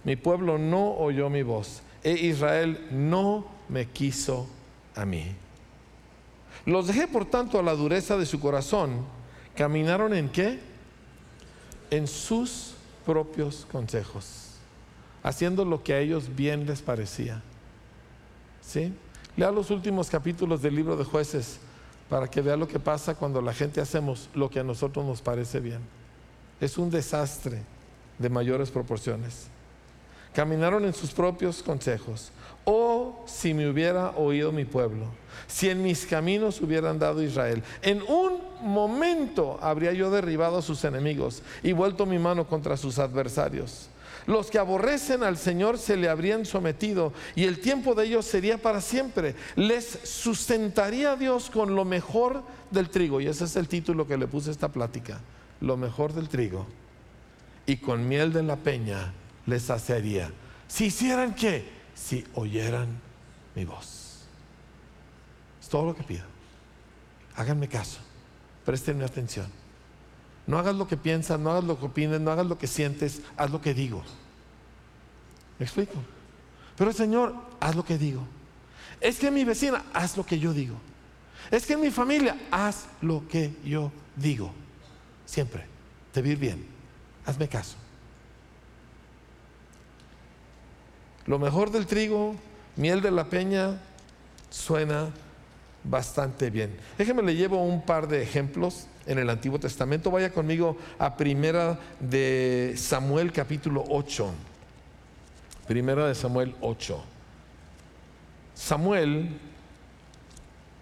[0.04, 4.46] Mi pueblo no oyó mi voz, e Israel no me quiso
[4.94, 5.34] a mí.
[6.66, 9.06] Los dejé por tanto a la dureza de su corazón.
[9.56, 10.60] ¿Caminaron en qué?
[11.90, 12.74] En sus
[13.06, 14.47] propios consejos,
[15.28, 17.42] haciendo lo que a ellos bien les parecía.
[18.62, 18.94] ¿Sí?
[19.36, 21.58] Lea los últimos capítulos del libro de jueces
[22.08, 25.20] para que vea lo que pasa cuando la gente hacemos lo que a nosotros nos
[25.20, 25.80] parece bien.
[26.62, 27.60] Es un desastre
[28.18, 29.48] de mayores proporciones.
[30.32, 32.30] Caminaron en sus propios consejos.
[32.64, 35.04] Oh, si me hubiera oído mi pueblo,
[35.46, 40.84] si en mis caminos hubieran dado Israel, en un momento habría yo derribado a sus
[40.84, 43.90] enemigos y vuelto mi mano contra sus adversarios.
[44.28, 48.58] Los que aborrecen al Señor se le habrían sometido y el tiempo de ellos sería
[48.58, 49.34] para siempre.
[49.56, 53.22] Les sustentaría Dios con lo mejor del trigo.
[53.22, 55.18] Y ese es el título que le puse a esta plática.
[55.62, 56.66] Lo mejor del trigo.
[57.64, 59.14] Y con miel de la peña
[59.46, 60.30] les hacería.
[60.66, 61.66] Si hicieran qué?
[61.94, 63.00] Si oyeran
[63.54, 64.26] mi voz.
[65.58, 66.24] Es todo lo que pido.
[67.34, 68.00] Háganme caso.
[68.66, 69.46] Prestenme atención.
[70.48, 73.20] No hagas lo que piensas, no hagas lo que opines, no hagas lo que sientes,
[73.37, 74.02] haz lo que digo.
[75.58, 75.92] ¿Me explico?
[76.74, 78.22] Pero Señor, haz lo que digo.
[78.98, 80.76] Es que mi vecina, haz lo que yo digo.
[81.50, 84.50] Es que en mi familia, haz lo que yo digo.
[85.26, 85.66] Siempre.
[86.12, 86.66] Te vi bien.
[87.26, 87.76] Hazme caso.
[91.26, 92.34] Lo mejor del trigo,
[92.76, 93.78] miel de la peña,
[94.48, 95.11] suena
[95.84, 96.74] bastante bien.
[96.96, 100.11] Déjeme le llevo un par de ejemplos en el Antiguo Testamento.
[100.11, 104.31] Vaya conmigo a Primera de Samuel capítulo 8.
[105.66, 107.03] Primera de Samuel 8.
[108.55, 109.31] Samuel,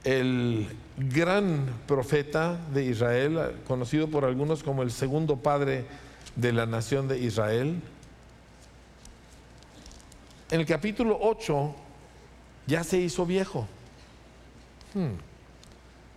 [0.04, 0.66] el
[0.98, 5.86] gran profeta de Israel, conocido por algunos como el segundo padre
[6.34, 7.80] de la nación de Israel,
[10.50, 11.74] en el capítulo 8
[12.66, 13.66] ya se hizo viejo.
[14.94, 15.35] Hmm.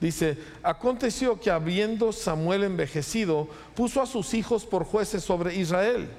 [0.01, 6.09] Dice, aconteció que habiendo Samuel envejecido, puso a sus hijos por jueces sobre Israel.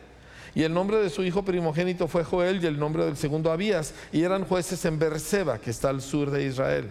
[0.54, 3.94] Y el nombre de su hijo primogénito fue Joel y el nombre del segundo Abías.
[4.12, 6.90] Y eran jueces en Berseba, que está al sur de Israel.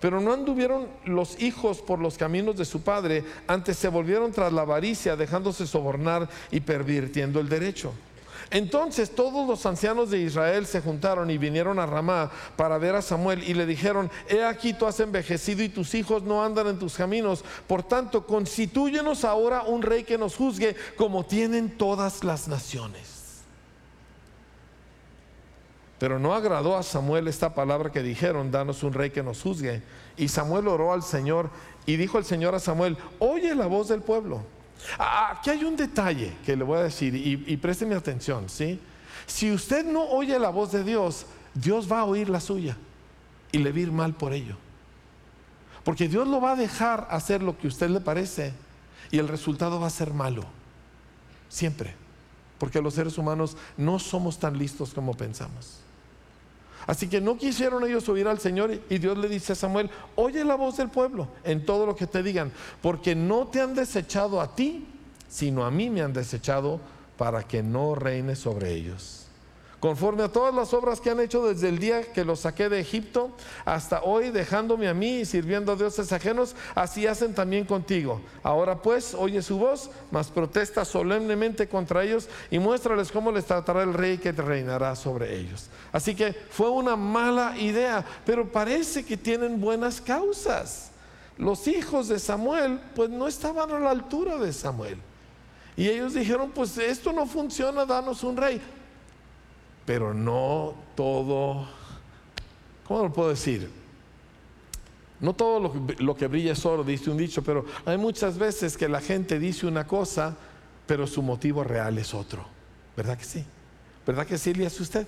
[0.00, 4.52] Pero no anduvieron los hijos por los caminos de su padre, antes se volvieron tras
[4.52, 7.94] la avaricia, dejándose sobornar y pervirtiendo el derecho.
[8.50, 13.02] Entonces todos los ancianos de Israel se juntaron y vinieron a Ramá para ver a
[13.02, 16.78] Samuel y le dijeron, he aquí tú has envejecido y tus hijos no andan en
[16.78, 22.48] tus caminos, por tanto constitúyenos ahora un rey que nos juzgue como tienen todas las
[22.48, 23.14] naciones.
[25.98, 29.82] Pero no agradó a Samuel esta palabra que dijeron, danos un rey que nos juzgue.
[30.16, 31.50] Y Samuel oró al Señor
[31.86, 34.42] y dijo el Señor a Samuel, oye la voz del pueblo
[34.98, 38.80] aquí hay un detalle que le voy a decir y, y présteme atención, ¿sí?
[39.26, 42.76] Si usted no oye la voz de Dios, Dios va a oír la suya
[43.52, 44.56] y le va a ir mal por ello.
[45.84, 48.52] Porque Dios lo va a dejar hacer lo que usted le parece
[49.10, 50.44] y el resultado va a ser malo.
[51.48, 51.94] Siempre.
[52.58, 55.83] Porque los seres humanos no somos tan listos como pensamos.
[56.86, 60.44] Así que no quisieron ellos oír al Señor y Dios le dice a Samuel, oye
[60.44, 64.40] la voz del pueblo en todo lo que te digan, porque no te han desechado
[64.40, 64.86] a ti,
[65.28, 66.80] sino a mí me han desechado
[67.16, 69.23] para que no reine sobre ellos
[69.84, 72.80] conforme a todas las obras que han hecho desde el día que los saqué de
[72.80, 73.32] Egipto
[73.66, 78.22] hasta hoy, dejándome a mí y sirviendo a dioses ajenos, así hacen también contigo.
[78.42, 83.82] Ahora pues, oye su voz, mas protesta solemnemente contra ellos y muéstrales cómo les tratará
[83.82, 85.68] el rey que reinará sobre ellos.
[85.92, 90.92] Así que fue una mala idea, pero parece que tienen buenas causas.
[91.36, 94.96] Los hijos de Samuel, pues no estaban a la altura de Samuel.
[95.76, 98.62] Y ellos dijeron, pues esto no funciona, danos un rey
[99.84, 101.66] pero no todo,
[102.86, 103.70] ¿cómo lo puedo decir?
[105.20, 108.88] No todo lo, que brilla es oro, dice un dicho, pero hay muchas veces que
[108.88, 110.36] la gente dice una cosa,
[110.86, 112.44] pero su motivo real es otro.
[112.96, 113.44] ¿Verdad que sí?
[114.06, 115.06] ¿Verdad que sí le hace usted?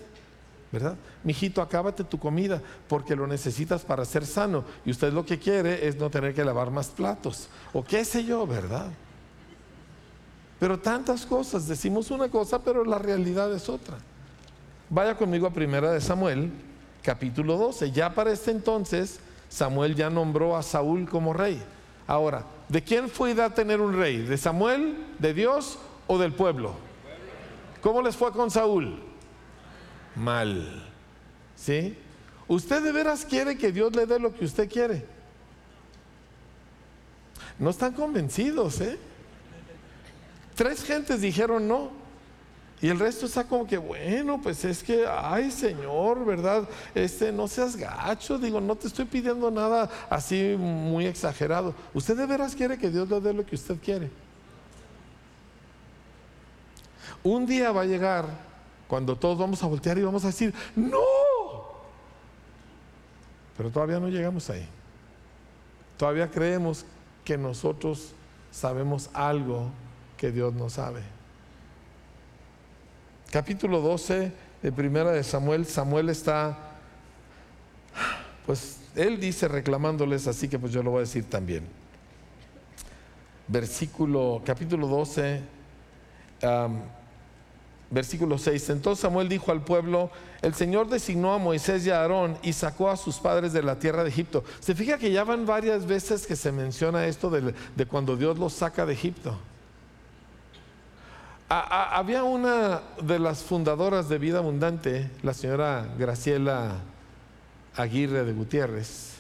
[0.72, 0.96] ¿verdad?
[1.22, 4.64] Mijito, acábate tu comida porque lo necesitas para ser sano.
[4.84, 7.48] Y usted lo que quiere es no tener que lavar más platos.
[7.72, 8.90] O qué sé yo, ¿verdad?
[10.58, 13.96] Pero tantas cosas, decimos una cosa, pero la realidad es otra.
[14.88, 16.50] Vaya conmigo a Primera de Samuel,
[17.02, 17.90] capítulo 12.
[17.90, 19.18] Ya para este entonces,
[19.48, 21.60] Samuel ya nombró a Saúl como rey.
[22.06, 24.18] Ahora, ¿de quién fue idea tener un rey?
[24.18, 26.74] ¿De Samuel, de Dios o del pueblo?
[27.82, 29.02] ¿Cómo les fue con Saúl?
[30.14, 30.84] Mal.
[31.56, 31.98] ¿Sí?
[32.46, 35.04] ¿Usted de veras quiere que Dios le dé lo que usted quiere?
[37.58, 38.98] No están convencidos, ¿eh?
[40.54, 42.05] Tres gentes dijeron no.
[42.80, 46.68] Y el resto está como que, bueno, pues es que, ay Señor, ¿verdad?
[46.94, 51.74] Este, no seas gacho, digo, no te estoy pidiendo nada así muy exagerado.
[51.94, 54.10] ¿Usted de veras quiere que Dios le dé lo que usted quiere?
[57.22, 58.26] Un día va a llegar
[58.86, 61.00] cuando todos vamos a voltear y vamos a decir, no.
[63.56, 64.68] Pero todavía no llegamos ahí.
[65.96, 66.84] Todavía creemos
[67.24, 68.12] que nosotros
[68.50, 69.70] sabemos algo
[70.18, 71.15] que Dios no sabe
[73.30, 76.56] capítulo 12 de Primera de Samuel, Samuel está,
[78.46, 81.64] pues él dice reclamándoles, así que pues yo lo voy a decir también.
[83.48, 85.40] Versículo, capítulo 12,
[87.90, 88.70] versículo 6.
[88.70, 90.10] Entonces Samuel dijo al pueblo,
[90.42, 93.78] el Señor designó a Moisés y a Aarón y sacó a sus padres de la
[93.78, 94.42] tierra de Egipto.
[94.60, 98.38] Se fija que ya van varias veces que se menciona esto de, de cuando Dios
[98.38, 99.38] los saca de Egipto
[101.48, 106.80] había una de las fundadoras de Vida Abundante, la señora Graciela
[107.76, 109.14] Aguirre de Gutiérrez,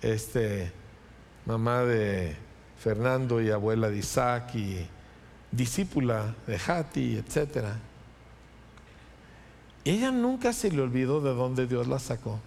[0.00, 0.72] este,
[1.44, 2.36] mamá de
[2.78, 4.86] Fernando y abuela de Isaac y
[5.50, 7.66] discípula de Hati, etc.
[9.84, 12.38] Ella nunca se le olvidó de dónde Dios la sacó.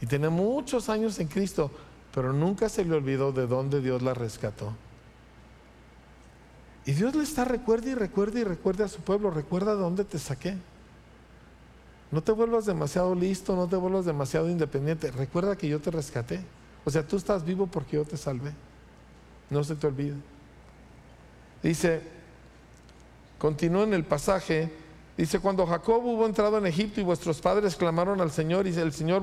[0.00, 1.70] Y tenía muchos años en Cristo,
[2.12, 4.74] pero nunca se le olvidó de dónde Dios la rescató.
[6.90, 10.04] Y Dios le está recuerde y recuerde y recuerde a su pueblo, recuerda de dónde
[10.04, 10.56] te saqué.
[12.10, 15.12] No te vuelvas demasiado listo, no te vuelvas demasiado independiente.
[15.12, 16.40] Recuerda que yo te rescaté.
[16.84, 18.50] O sea, tú estás vivo porque yo te salvé.
[19.50, 20.16] No se te olvide.
[21.62, 22.02] Dice,
[23.38, 24.72] continúa en el pasaje,
[25.20, 28.90] Dice, cuando Jacob hubo entrado en Egipto y vuestros padres clamaron al Señor y el
[28.90, 29.22] Señor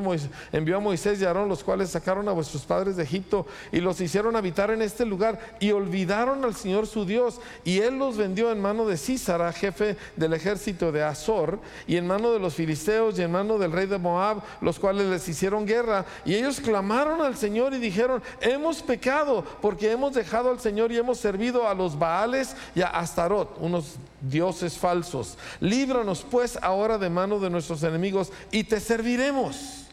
[0.51, 3.99] envió a Moisés y Aarón, los cuales sacaron a vuestros padres de Egipto y los
[3.99, 8.51] hicieron habitar en este lugar y olvidaron al Señor su Dios y él los vendió
[8.51, 13.17] en mano de Císara, jefe del ejército de Azor, y en mano de los filisteos
[13.17, 16.05] y en mano del rey de Moab, los cuales les hicieron guerra.
[16.25, 20.97] Y ellos clamaron al Señor y dijeron, hemos pecado porque hemos dejado al Señor y
[20.97, 25.39] hemos servido a los Baales y a Astarot, unos dioses falsos
[25.87, 29.85] líbranos pues ahora de mano de nuestros enemigos y te serviremos.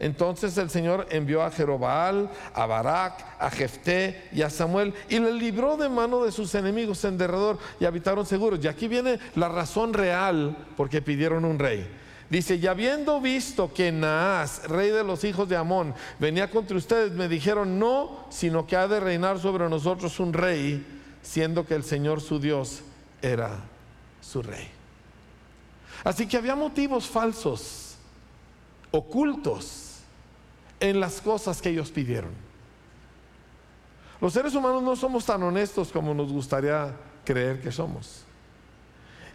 [0.00, 5.32] Entonces el Señor envió a Jerobal, a Barak, a Jefté y a Samuel y le
[5.32, 8.58] libró de mano de sus enemigos en derredor y habitaron seguros.
[8.62, 11.88] Y aquí viene la razón real porque pidieron un rey.
[12.28, 17.12] Dice, y habiendo visto que Naas, rey de los hijos de Amón, venía contra ustedes,
[17.12, 20.84] me dijeron, no, sino que ha de reinar sobre nosotros un rey,
[21.22, 22.82] siendo que el Señor su Dios
[23.22, 23.60] era
[24.20, 24.75] su rey.
[26.06, 27.96] Así que había motivos falsos,
[28.92, 29.96] ocultos,
[30.78, 32.30] en las cosas que ellos pidieron.
[34.20, 38.22] Los seres humanos no somos tan honestos como nos gustaría creer que somos.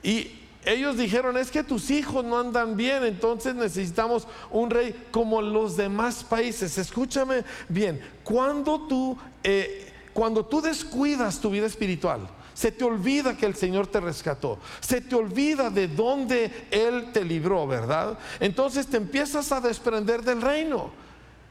[0.02, 0.32] Y
[0.64, 5.76] ellos dijeron, es que tus hijos no andan bien, entonces necesitamos un rey como los
[5.76, 6.78] demás países.
[6.78, 12.30] Escúchame bien, cuando tú, eh, cuando tú descuidas tu vida espiritual,
[12.62, 14.60] se te olvida que el Señor te rescató.
[14.82, 18.20] Se te olvida de dónde Él te libró, ¿verdad?
[18.40, 20.92] Entonces te empiezas a desprender del reino.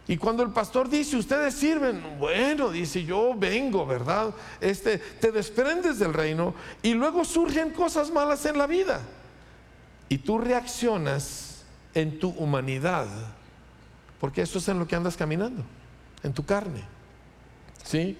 [0.06, 4.32] Y cuando el pastor dice, ustedes sirven, bueno, dice, yo vengo, ¿verdad?
[4.60, 9.00] Este, te desprendes del reino y luego surgen cosas malas en la vida.
[10.08, 13.08] Y tú reaccionas en tu humanidad,
[14.20, 15.64] porque eso es en lo que andas caminando,
[16.22, 16.84] en tu carne.
[17.82, 18.16] ¿Sí?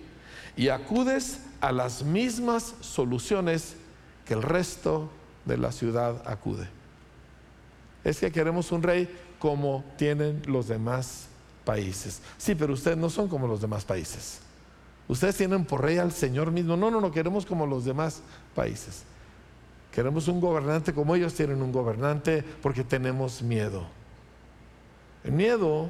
[0.57, 3.77] Y acudes a las mismas soluciones
[4.25, 5.11] que el resto
[5.45, 6.69] de la ciudad acude.
[8.05, 9.09] Es que queremos un rey
[9.39, 11.29] como tienen los demás
[11.65, 12.23] países.
[12.39, 14.41] Sí, pero ustedes no son como los demás países.
[15.09, 16.77] Ustedes tienen por rey al Señor mismo.
[16.77, 18.23] No, no, no queremos como los demás
[18.55, 19.03] países.
[19.93, 23.87] Queremos un gobernante como ellos tienen un gobernante porque tenemos miedo.
[25.25, 25.89] El miedo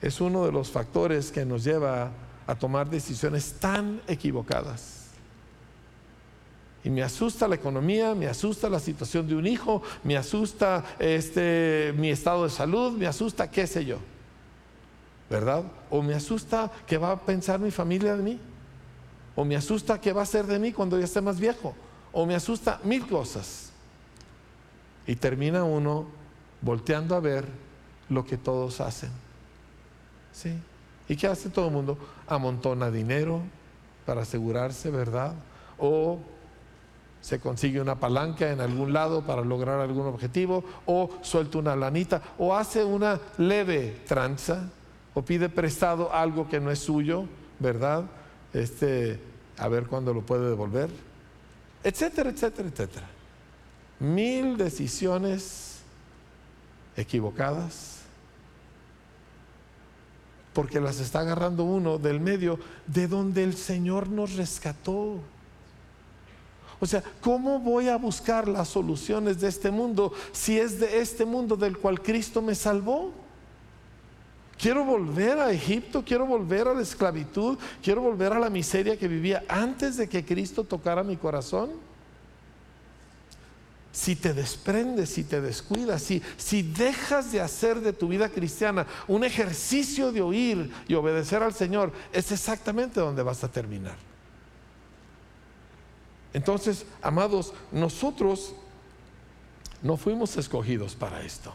[0.00, 2.10] es uno de los factores que nos lleva
[2.50, 5.06] a tomar decisiones tan equivocadas.
[6.82, 11.94] Y me asusta la economía, me asusta la situación de un hijo, me asusta este,
[11.96, 13.98] mi estado de salud, me asusta qué sé yo.
[15.28, 15.62] ¿Verdad?
[15.90, 18.40] O me asusta qué va a pensar mi familia de mí.
[19.36, 21.76] O me asusta qué va a ser de mí cuando ya esté más viejo.
[22.10, 23.70] O me asusta mil cosas.
[25.06, 26.06] Y termina uno
[26.62, 27.46] volteando a ver
[28.08, 29.10] lo que todos hacen.
[30.32, 30.52] ¿Sí?
[31.10, 31.98] ¿Y qué hace todo el mundo?
[32.28, 33.42] Amontona dinero
[34.06, 35.34] para asegurarse, ¿verdad?
[35.76, 36.20] O
[37.20, 42.22] se consigue una palanca en algún lado para lograr algún objetivo, o suelta una lanita,
[42.38, 44.70] o hace una leve tranza,
[45.12, 47.24] o pide prestado algo que no es suyo,
[47.58, 48.04] ¿verdad?
[48.52, 49.18] Este,
[49.58, 50.90] a ver cuándo lo puede devolver,
[51.82, 53.06] etcétera, etcétera, etcétera.
[53.98, 55.80] Mil decisiones
[56.96, 57.99] equivocadas,
[60.52, 65.18] porque las está agarrando uno del medio de donde el Señor nos rescató.
[66.80, 71.24] O sea, ¿cómo voy a buscar las soluciones de este mundo si es de este
[71.24, 73.12] mundo del cual Cristo me salvó?
[74.58, 79.08] Quiero volver a Egipto, quiero volver a la esclavitud, quiero volver a la miseria que
[79.08, 81.70] vivía antes de que Cristo tocara mi corazón.
[83.92, 88.86] Si te desprendes, si te descuidas, si, si dejas de hacer de tu vida cristiana
[89.08, 93.96] un ejercicio de oír y obedecer al Señor, es exactamente donde vas a terminar.
[96.32, 98.54] Entonces, amados, nosotros
[99.82, 101.52] no fuimos escogidos para esto.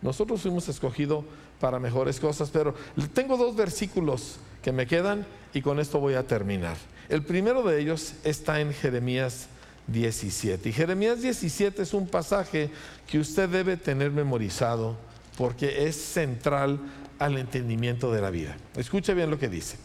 [0.00, 1.24] Nosotros fuimos escogidos
[1.60, 2.74] para mejores cosas, pero
[3.12, 6.76] tengo dos versículos que me quedan y con esto voy a terminar.
[7.08, 9.48] El primero de ellos está en Jeremías
[9.88, 10.68] 17.
[10.68, 12.70] Y Jeremías 17 es un pasaje
[13.06, 14.96] que usted debe tener memorizado
[15.36, 16.78] porque es central
[17.18, 18.56] al entendimiento de la vida.
[18.76, 19.76] Escuche bien lo que dice.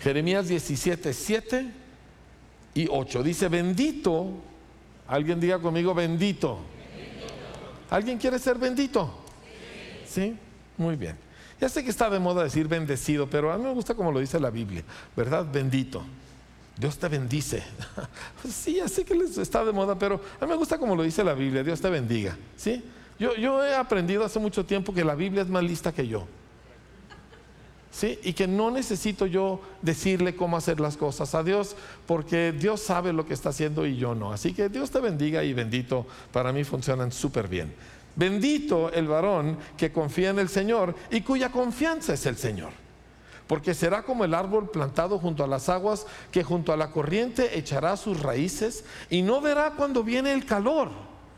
[0.00, 1.72] Jeremías 17, 7
[2.74, 3.22] y 8.
[3.22, 4.28] Dice, bendito,
[5.08, 6.58] alguien diga conmigo, bendito.
[7.88, 9.22] ¿Alguien quiere ser bendito?
[10.06, 10.36] Sí.
[10.76, 11.16] Muy bien.
[11.60, 14.20] Ya sé que está de moda decir bendecido, pero a mí me gusta como lo
[14.20, 14.82] dice la Biblia,
[15.16, 15.46] ¿verdad?
[15.50, 16.04] Bendito.
[16.78, 17.62] Dios te bendice.
[18.48, 21.24] sí, ya sé que está de moda, pero a mí me gusta como lo dice
[21.24, 22.36] la Biblia, Dios te bendiga.
[22.56, 22.82] ¿Sí?
[23.18, 26.26] Yo, yo he aprendido hace mucho tiempo que la Biblia es más lista que yo.
[28.02, 33.12] Y que no necesito yo decirle cómo hacer las cosas a Dios, porque Dios sabe
[33.12, 34.32] lo que está haciendo y yo no.
[34.32, 37.72] Así que Dios te bendiga y bendito, para mí funcionan súper bien.
[38.14, 42.70] Bendito el varón que confía en el Señor y cuya confianza es el Señor.
[43.46, 47.58] Porque será como el árbol plantado junto a las aguas, que junto a la corriente
[47.58, 50.90] echará sus raíces y no verá cuando viene el calor,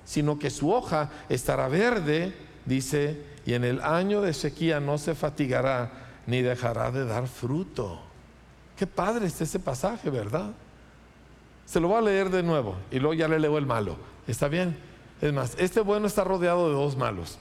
[0.05, 2.35] sino que su hoja estará verde,
[2.65, 5.91] dice, y en el año de sequía no se fatigará
[6.27, 8.01] ni dejará de dar fruto.
[8.77, 10.51] Qué padre está ese pasaje, ¿verdad?
[11.67, 13.97] Se lo voy a leer de nuevo y luego ya le leo el malo.
[14.27, 14.79] ¿Está bien?
[15.21, 17.39] Es más, este bueno está rodeado de dos malos.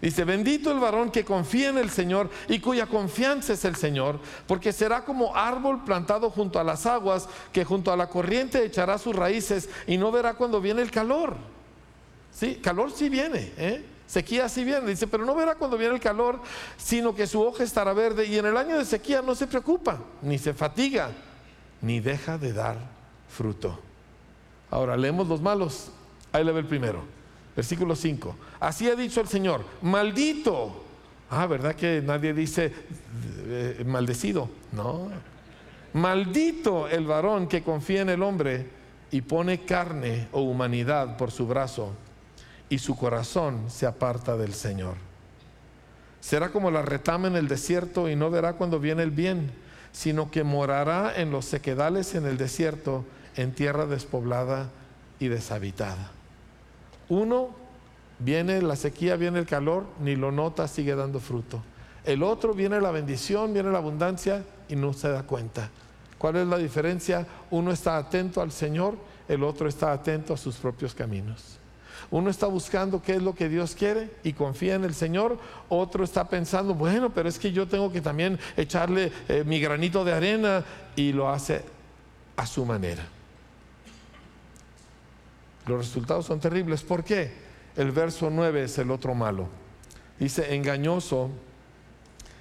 [0.00, 4.20] Dice, bendito el varón que confía en el Señor y cuya confianza es el Señor,
[4.46, 8.98] porque será como árbol plantado junto a las aguas, que junto a la corriente echará
[8.98, 11.36] sus raíces y no verá cuando viene el calor.
[12.32, 13.84] Sí, calor sí viene, ¿eh?
[14.06, 16.40] Sequía sí viene, dice, pero no verá cuando viene el calor,
[16.76, 19.98] sino que su hoja estará verde y en el año de sequía no se preocupa,
[20.22, 21.10] ni se fatiga,
[21.80, 22.76] ni deja de dar
[23.28, 23.80] fruto.
[24.70, 25.90] Ahora leemos los malos.
[26.32, 27.15] Ahí le ve el primero.
[27.56, 28.36] Versículo 5.
[28.60, 30.84] Así ha dicho el Señor, maldito.
[31.30, 32.72] Ah, ¿verdad que nadie dice
[33.46, 34.50] eh, maldecido?
[34.72, 35.08] No.
[35.94, 38.68] Maldito el varón que confía en el hombre
[39.10, 41.94] y pone carne o humanidad por su brazo
[42.68, 44.96] y su corazón se aparta del Señor.
[46.20, 49.52] Será como la retama en el desierto y no verá cuando viene el bien,
[49.92, 53.04] sino que morará en los sequedales en el desierto,
[53.36, 54.68] en tierra despoblada
[55.18, 56.10] y deshabitada.
[57.08, 57.50] Uno,
[58.18, 61.62] viene la sequía, viene el calor, ni lo nota, sigue dando fruto.
[62.04, 65.70] El otro viene la bendición, viene la abundancia y no se da cuenta.
[66.18, 67.26] ¿Cuál es la diferencia?
[67.50, 68.96] Uno está atento al Señor,
[69.28, 71.58] el otro está atento a sus propios caminos.
[72.10, 75.38] Uno está buscando qué es lo que Dios quiere y confía en el Señor.
[75.68, 80.04] Otro está pensando, bueno, pero es que yo tengo que también echarle eh, mi granito
[80.04, 81.62] de arena y lo hace
[82.36, 83.04] a su manera.
[85.66, 86.82] Los resultados son terribles.
[86.82, 87.32] ¿Por qué?
[87.76, 89.48] El verso 9 es el otro malo.
[90.18, 91.30] Dice, engañoso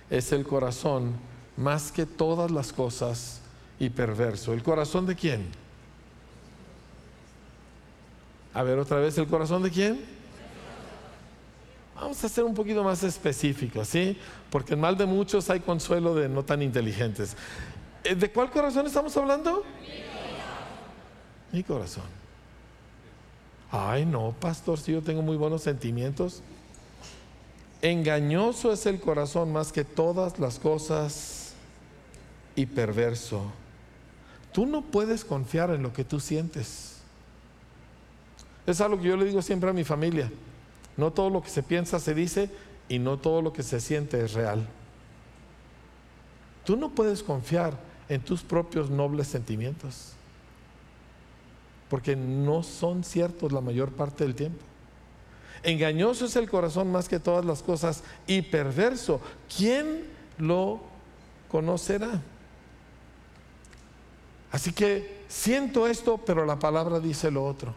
[0.10, 1.14] es el corazón
[1.58, 3.42] más que todas las cosas
[3.80, 4.54] y perverso.
[4.54, 5.48] ¿El corazón de quién?
[8.54, 10.06] A ver, otra vez, ¿el corazón de quién?
[11.96, 14.18] Vamos a ser un poquito más específicos, ¿sí?
[14.50, 17.36] Porque en mal de muchos hay consuelo de no tan inteligentes.
[18.04, 19.64] Eh, ¿De cuál corazón estamos hablando?
[21.52, 22.25] Mi corazón.
[23.78, 26.42] Ay, no, pastor, si yo tengo muy buenos sentimientos.
[27.82, 31.54] Engañoso es el corazón más que todas las cosas
[32.56, 33.44] y perverso.
[34.54, 37.02] Tú no puedes confiar en lo que tú sientes.
[38.66, 40.32] Es algo que yo le digo siempre a mi familia.
[40.96, 42.50] No todo lo que se piensa se dice
[42.88, 44.66] y no todo lo que se siente es real.
[46.64, 50.14] Tú no puedes confiar en tus propios nobles sentimientos,
[51.96, 54.60] porque no son ciertos la mayor parte del tiempo.
[55.64, 59.22] Engañoso es el corazón más que todas las cosas y perverso.
[59.56, 60.04] ¿Quién
[60.38, 60.82] lo
[61.48, 62.22] conocerá?
[64.52, 67.74] Así que siento esto, pero la palabra dice lo otro.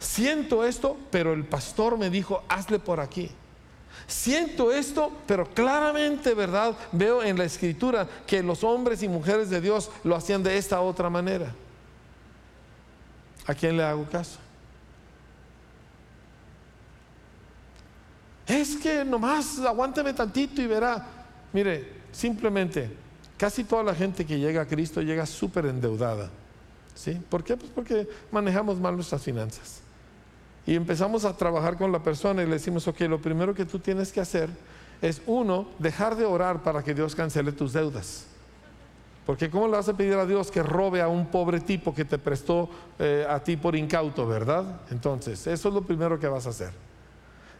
[0.00, 3.30] Siento esto, pero el pastor me dijo, hazle por aquí.
[4.08, 6.76] Siento esto, pero claramente, ¿verdad?
[6.90, 10.80] Veo en la escritura que los hombres y mujeres de Dios lo hacían de esta
[10.80, 11.54] otra manera.
[13.50, 14.38] ¿A quién le hago caso?
[18.46, 21.04] Es que nomás aguánteme tantito y verá.
[21.52, 22.88] Mire, simplemente,
[23.36, 26.30] casi toda la gente que llega a Cristo llega súper endeudada.
[26.94, 27.20] ¿Sí?
[27.28, 27.56] ¿Por qué?
[27.56, 29.80] Pues porque manejamos mal nuestras finanzas
[30.64, 33.80] y empezamos a trabajar con la persona y le decimos, ok, lo primero que tú
[33.80, 34.48] tienes que hacer
[35.02, 38.26] es, uno, dejar de orar para que Dios cancele tus deudas.
[39.30, 42.04] Porque ¿cómo le vas a pedir a Dios que robe a un pobre tipo que
[42.04, 42.68] te prestó
[42.98, 44.80] eh, a ti por incauto, verdad?
[44.90, 46.72] Entonces, eso es lo primero que vas a hacer.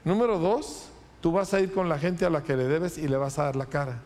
[0.03, 0.89] Número dos,
[1.21, 3.39] tú vas a ir con la gente a la que le debes y le vas
[3.39, 4.01] a dar la cara.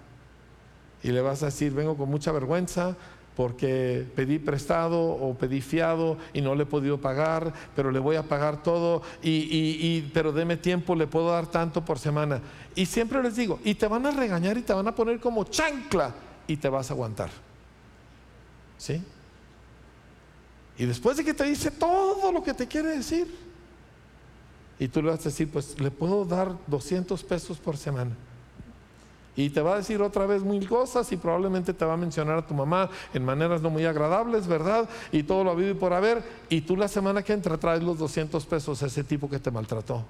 [1.02, 2.96] Y le vas a decir, vengo con mucha vergüenza,
[3.34, 8.16] porque pedí prestado o pedí fiado y no le he podido pagar, pero le voy
[8.16, 12.42] a pagar todo, y, pero deme tiempo, le puedo dar tanto por semana.
[12.74, 15.44] Y siempre les digo, y te van a regañar y te van a poner como
[15.44, 16.12] chancla
[16.46, 17.53] y te vas a aguantar.
[18.84, 19.02] ¿Sí?
[20.76, 23.34] Y después de que te dice todo lo que te quiere decir,
[24.78, 28.10] y tú le vas a decir, pues le puedo dar 200 pesos por semana.
[29.36, 32.36] Y te va a decir otra vez mil cosas y probablemente te va a mencionar
[32.36, 34.86] a tu mamá en maneras no muy agradables, ¿verdad?
[35.10, 36.22] Y todo lo habido y por haber.
[36.50, 39.50] Y tú la semana que entra traes los 200 pesos a ese tipo que te
[39.50, 40.04] maltrató.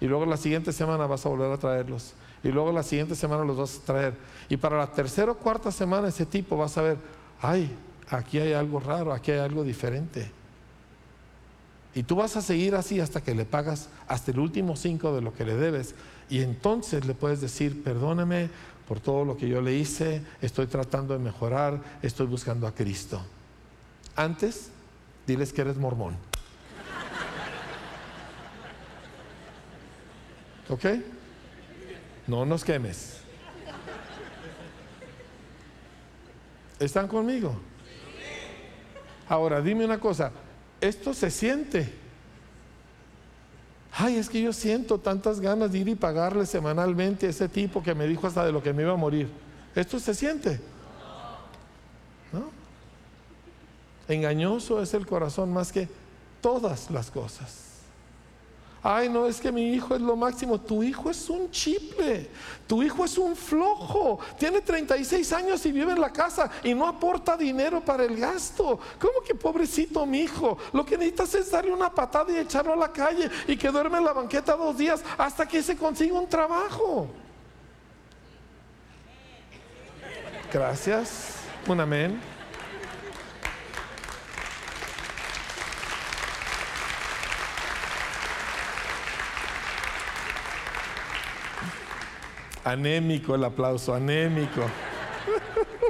[0.00, 2.12] Y luego la siguiente semana vas a volver a traerlos.
[2.44, 4.14] Y luego la siguiente semana los vas a traer.
[4.48, 6.98] Y para la tercera o cuarta semana ese tipo va a saber,
[7.40, 7.68] ay,
[8.08, 10.30] aquí hay algo raro, aquí hay algo diferente.
[11.94, 15.20] Y tú vas a seguir así hasta que le pagas hasta el último cinco de
[15.20, 15.94] lo que le debes.
[16.30, 18.48] Y entonces le puedes decir, perdóname
[18.88, 23.22] por todo lo que yo le hice, estoy tratando de mejorar, estoy buscando a Cristo.
[24.16, 24.70] Antes,
[25.26, 26.16] diles que eres mormón.
[30.68, 30.84] ¿Ok?
[32.26, 33.18] No nos quemes.
[36.78, 37.60] ¿Están conmigo?
[39.28, 40.32] Ahora, dime una cosa,
[40.80, 41.92] esto se siente.
[43.92, 47.82] Ay, es que yo siento tantas ganas de ir y pagarle semanalmente a ese tipo
[47.82, 49.28] que me dijo hasta de lo que me iba a morir.
[49.74, 50.60] ¿Esto se siente?
[52.32, 52.50] ¿No?
[54.08, 55.88] Engañoso es el corazón más que
[56.40, 57.71] todas las cosas.
[58.84, 60.60] Ay, no, es que mi hijo es lo máximo.
[60.60, 62.28] Tu hijo es un chiple.
[62.66, 64.18] Tu hijo es un flojo.
[64.36, 68.80] Tiene 36 años y vive en la casa y no aporta dinero para el gasto.
[68.98, 70.58] ¿Cómo que pobrecito mi hijo?
[70.72, 73.98] Lo que necesitas es darle una patada y echarlo a la calle y que duerme
[73.98, 77.06] en la banqueta dos días hasta que se consiga un trabajo.
[80.52, 81.36] Gracias.
[81.68, 82.31] Un amén.
[92.64, 94.62] Anémico el aplauso, anémico.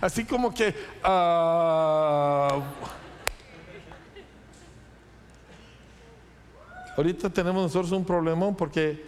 [0.00, 0.74] Así como que...
[1.02, 2.60] Ah,
[6.96, 9.06] ahorita tenemos nosotros un problemón porque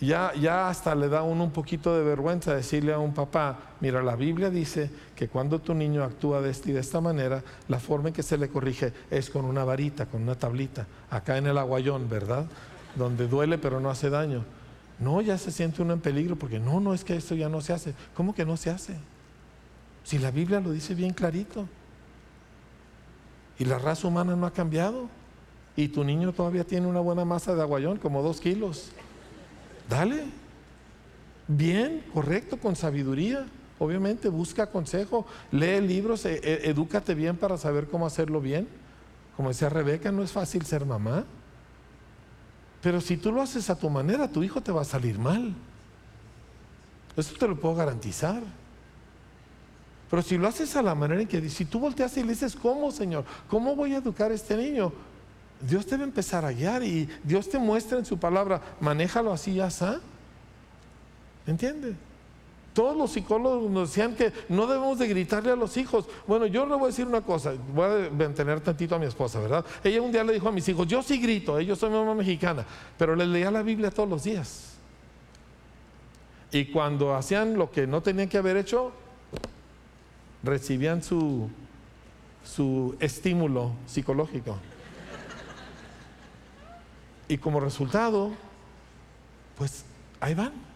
[0.00, 4.02] ya, ya hasta le da uno un poquito de vergüenza decirle a un papá, mira,
[4.02, 7.78] la Biblia dice que cuando tu niño actúa de esta y de esta manera, la
[7.78, 11.46] forma en que se le corrige es con una varita, con una tablita, acá en
[11.46, 12.46] el aguayón, ¿verdad?
[12.96, 14.44] Donde duele pero no hace daño.
[14.98, 17.60] No, ya se siente uno en peligro porque no, no es que esto ya no
[17.60, 17.94] se hace.
[18.14, 18.96] ¿Cómo que no se hace?
[20.04, 21.68] Si la Biblia lo dice bien clarito.
[23.58, 25.08] Y la raza humana no ha cambiado.
[25.76, 28.90] Y tu niño todavía tiene una buena masa de aguayón, como dos kilos.
[29.88, 30.24] Dale.
[31.48, 33.46] Bien, correcto, con sabiduría.
[33.78, 38.68] Obviamente, busca consejo, lee libros, e, e, edúcate bien para saber cómo hacerlo bien.
[39.36, 41.24] Como decía Rebeca, no es fácil ser mamá.
[42.82, 45.54] Pero si tú lo haces a tu manera, tu hijo te va a salir mal.
[47.16, 48.42] Eso te lo puedo garantizar.
[50.10, 52.56] Pero si lo haces a la manera en que si tú volteas y le dices,
[52.56, 53.24] ¿cómo, Señor?
[53.48, 54.92] ¿Cómo voy a educar a este niño?
[55.60, 59.68] Dios debe empezar a guiar y Dios te muestra en su palabra, manéjalo así, ya
[59.68, 60.00] está.
[61.46, 61.94] ¿Entiende?
[62.72, 66.06] Todos los psicólogos nos decían que no debemos de gritarle a los hijos.
[66.26, 69.40] Bueno, yo le voy a decir una cosa, voy a mantener tantito a mi esposa,
[69.40, 69.64] ¿verdad?
[69.84, 72.64] Ella un día le dijo a mis hijos, yo sí grito, ellos son mamá mexicana,
[72.96, 74.72] pero les leía la Biblia todos los días.
[76.50, 78.92] Y cuando hacían lo que no tenían que haber hecho,
[80.42, 81.50] recibían su,
[82.44, 84.56] su estímulo psicológico.
[87.28, 88.30] Y como resultado,
[89.56, 89.84] pues
[90.20, 90.71] ahí van.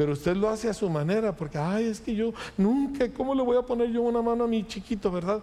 [0.00, 3.42] Pero usted lo hace a su manera, porque, ay, es que yo nunca, ¿cómo le
[3.42, 5.42] voy a poner yo una mano a mi chiquito, verdad?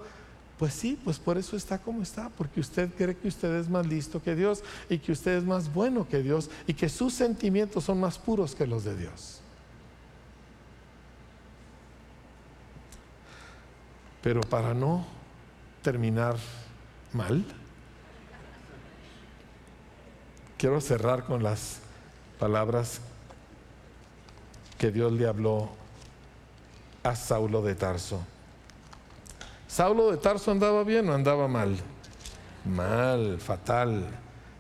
[0.58, 3.86] Pues sí, pues por eso está como está, porque usted cree que usted es más
[3.86, 7.84] listo que Dios y que usted es más bueno que Dios y que sus sentimientos
[7.84, 9.42] son más puros que los de Dios.
[14.24, 15.06] Pero para no
[15.84, 16.36] terminar
[17.14, 17.46] mal,
[20.58, 21.82] quiero cerrar con las
[22.40, 23.02] palabras
[24.78, 25.70] que Dios le habló
[27.04, 28.20] a Saulo de Tarso.
[29.68, 31.78] ¿Saulo de Tarso andaba bien o andaba mal?
[32.66, 34.06] Mal, fatal.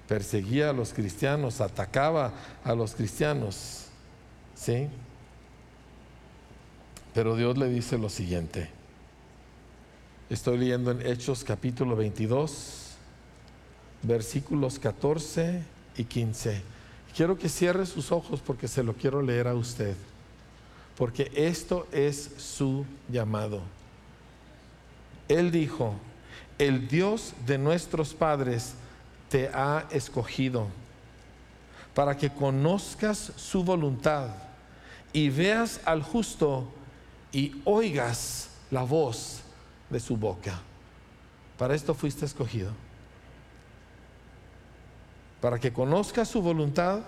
[0.08, 2.32] Perseguía a los cristianos, atacaba
[2.64, 3.86] a los cristianos.
[4.56, 4.88] ¿Sí?
[7.14, 8.70] Pero Dios le dice lo siguiente.
[10.30, 12.96] Estoy leyendo en Hechos capítulo 22,
[14.04, 15.64] versículos 14
[15.98, 16.62] y 15.
[17.16, 19.96] Quiero que cierre sus ojos porque se lo quiero leer a usted.
[20.98, 23.62] Porque esto es su llamado.
[25.28, 25.94] Él dijo,
[26.58, 28.74] el Dios de nuestros padres
[29.30, 30.68] te ha escogido
[31.94, 34.30] para que conozcas su voluntad
[35.14, 36.68] y veas al justo
[37.32, 39.42] y oigas la voz
[39.90, 40.60] de su boca.
[41.58, 42.72] Para esto fuiste escogido
[45.42, 47.02] para que conozcas su voluntad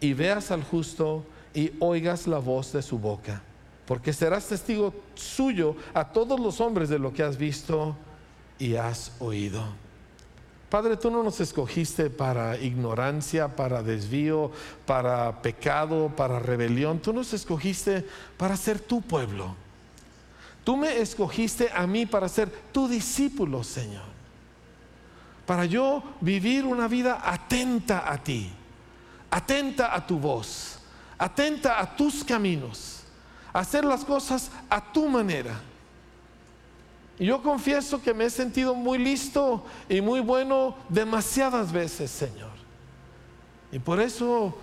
[0.00, 1.24] y veas al justo
[1.54, 3.42] y oigas la voz de su boca,
[3.86, 7.96] porque serás testigo suyo a todos los hombres de lo que has visto
[8.58, 9.62] y has oído.
[10.68, 14.50] Padre, tú no nos escogiste para ignorancia, para desvío,
[14.84, 16.98] para pecado, para rebelión.
[16.98, 18.04] Tú nos escogiste
[18.36, 19.54] para ser tu pueblo.
[20.64, 24.18] Tú me escogiste a mí para ser tu discípulo, Señor
[25.48, 28.52] para yo vivir una vida atenta a ti,
[29.30, 30.77] atenta a tu voz,
[31.18, 33.00] atenta a tus caminos,
[33.52, 35.60] hacer las cosas a tu manera.
[37.18, 42.52] Y yo confieso que me he sentido muy listo y muy bueno demasiadas veces, Señor.
[43.72, 44.56] Y por eso,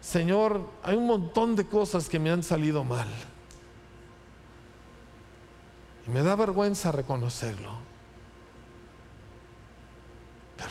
[0.00, 3.08] Señor, hay un montón de cosas que me han salido mal.
[6.06, 7.92] Y me da vergüenza reconocerlo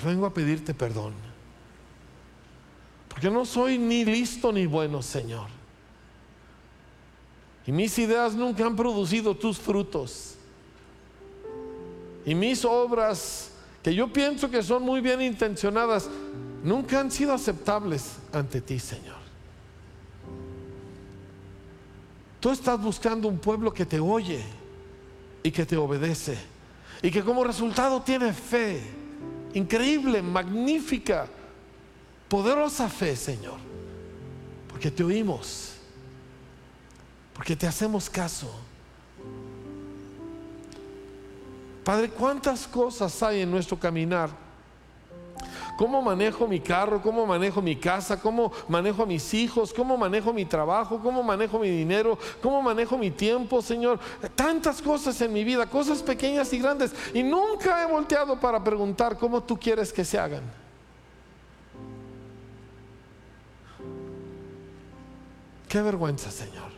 [0.03, 1.13] vengo a pedirte perdón.
[3.11, 5.47] Porque no soy ni listo ni bueno, Señor.
[7.67, 10.35] Y mis ideas nunca han producido tus frutos.
[12.25, 13.51] Y mis obras,
[13.83, 16.09] que yo pienso que son muy bien intencionadas,
[16.63, 19.19] nunca han sido aceptables ante ti, Señor.
[22.39, 24.41] Tú estás buscando un pueblo que te oye
[25.43, 26.37] y que te obedece
[27.01, 28.81] y que como resultado tiene fe
[29.53, 31.27] increíble, magnífica,
[32.31, 33.59] poderosa fe, Señor.
[34.69, 35.73] Porque te oímos,
[37.33, 38.49] porque te hacemos caso.
[41.83, 44.29] Padre, ¿cuántas cosas hay en nuestro caminar?
[45.77, 47.01] ¿Cómo manejo mi carro?
[47.01, 48.17] ¿Cómo manejo mi casa?
[48.17, 49.73] ¿Cómo manejo a mis hijos?
[49.73, 51.01] ¿Cómo manejo mi trabajo?
[51.03, 52.17] ¿Cómo manejo mi dinero?
[52.41, 53.99] ¿Cómo manejo mi tiempo, Señor?
[54.35, 56.93] Tantas cosas en mi vida, cosas pequeñas y grandes.
[57.13, 60.60] Y nunca he volteado para preguntar cómo tú quieres que se hagan.
[65.71, 66.69] Qué vergüenza, Señor.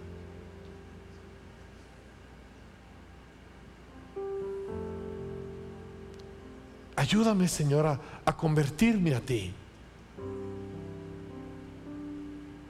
[6.96, 9.52] Ayúdame, Señora, a convertirme a ti.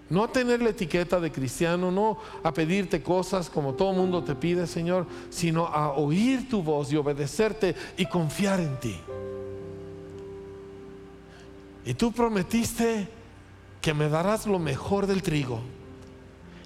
[0.10, 4.34] No a tener la etiqueta de cristiano, no a pedirte cosas como todo mundo te
[4.34, 8.98] pide, Señor, sino a oír tu voz y obedecerte y confiar en ti.
[11.86, 13.10] Y tú prometiste
[13.82, 15.60] que me darás lo mejor del trigo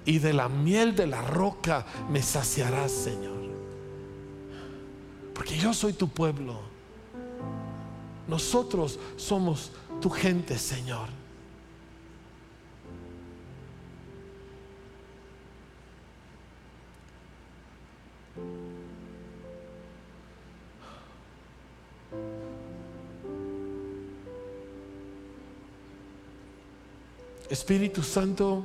[0.08, 3.36] y de la miel de la roca me saciarás, Señor.
[5.34, 6.58] Porque yo soy tu pueblo.
[8.26, 11.10] Nosotros somos tu gente, Señor.
[27.50, 28.64] Espíritu Santo,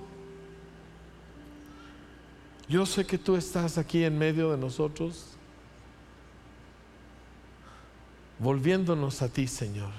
[2.67, 5.25] yo sé que tú estás aquí en medio de nosotros,
[8.39, 9.91] volviéndonos a ti, Señor,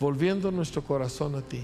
[0.00, 1.62] volviendo nuestro corazón a ti,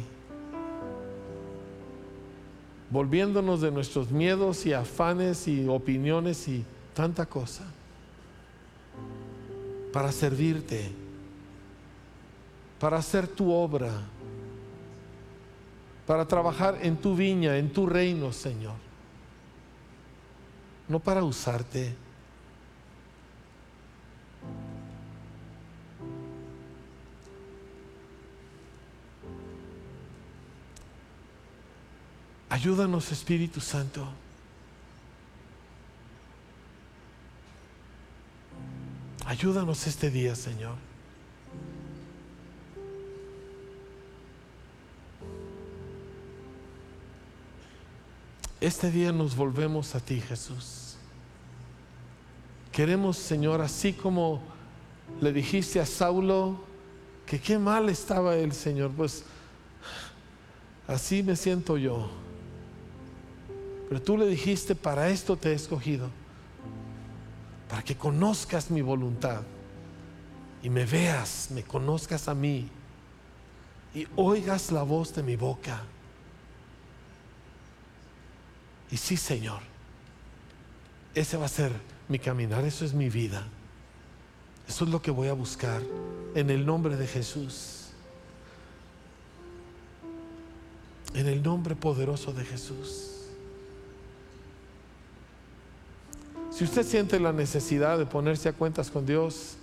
[2.91, 6.65] volviéndonos de nuestros miedos y afanes y opiniones y
[6.95, 7.65] tanta cosa,
[9.93, 10.93] para servirte,
[12.79, 13.93] para hacer tu obra,
[16.07, 18.88] para trabajar en tu viña, en tu reino, Señor
[20.89, 21.95] no para usarte.
[32.49, 34.09] Ayúdanos, Espíritu Santo.
[39.27, 40.88] Ayúdanos este día, Señor.
[48.61, 50.97] Este día nos volvemos a ti, Jesús.
[52.73, 54.43] Queremos, Señor, así como
[55.21, 56.61] le dijiste a Saulo
[57.25, 59.23] que qué mal estaba él, Señor, pues
[60.89, 62.11] así me siento yo.
[63.89, 66.09] Pero tú le dijiste, para esto te he escogido,
[67.69, 69.43] para que conozcas mi voluntad
[70.65, 72.69] y me veas, me conozcas a mí
[73.95, 75.81] y oigas la voz de mi boca.
[78.91, 79.61] Y sí, Señor,
[81.15, 81.73] ese va a ser
[82.09, 83.47] mi caminar, eso es mi vida.
[84.69, 85.83] Eso es lo que voy a buscar
[86.35, 87.89] en el nombre de Jesús.
[91.15, 93.15] En el nombre poderoso de Jesús.
[96.51, 99.57] Si usted siente la necesidad de ponerse a cuentas con Dios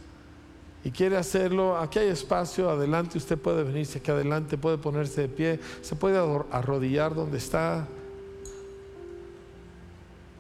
[0.84, 5.28] y quiere hacerlo, aquí hay espacio, adelante, usted puede venirse aquí adelante, puede ponerse de
[5.28, 6.18] pie, se puede
[6.52, 7.88] arrodillar donde está.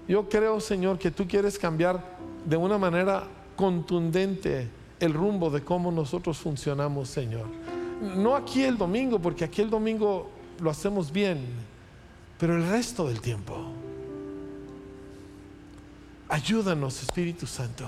[0.07, 1.99] Yo creo, Señor, que tú quieres cambiar
[2.45, 3.23] de una manera
[3.55, 7.47] contundente el rumbo de cómo nosotros funcionamos, Señor.
[8.17, 10.29] No aquí el domingo, porque aquí el domingo
[10.59, 11.45] lo hacemos bien,
[12.37, 13.55] pero el resto del tiempo.
[16.29, 17.87] Ayúdanos, Espíritu Santo.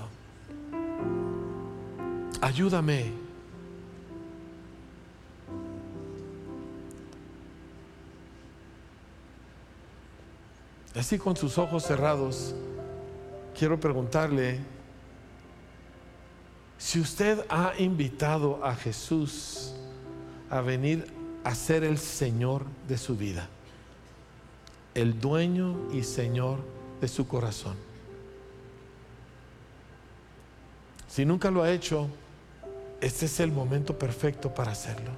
[2.41, 3.26] Ayúdame
[10.97, 12.55] Así con sus ojos cerrados,
[13.57, 14.59] quiero preguntarle
[16.79, 19.73] si usted ha invitado a Jesús
[20.49, 21.05] a venir
[21.43, 23.47] a ser el Señor de su vida,
[24.95, 26.59] el dueño y Señor
[26.99, 27.75] de su corazón.
[31.07, 32.07] Si nunca lo ha hecho,
[33.01, 35.11] este es el momento perfecto para hacerlo.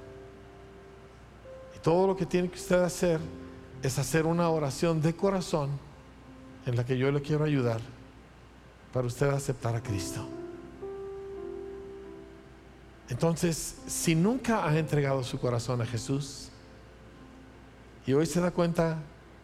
[1.74, 3.18] Y todo lo que tiene que usted hacer
[3.82, 5.70] es hacer una oración de corazón
[6.66, 7.80] en la que yo le quiero ayudar
[8.92, 10.26] para usted aceptar a Cristo.
[13.08, 16.48] Entonces, si nunca ha entregado su corazón a Jesús
[18.06, 18.98] y hoy se da cuenta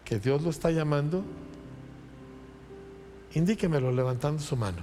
[0.04, 1.24] que Dios lo está llamando,
[3.34, 4.82] indíquemelo levantando su mano.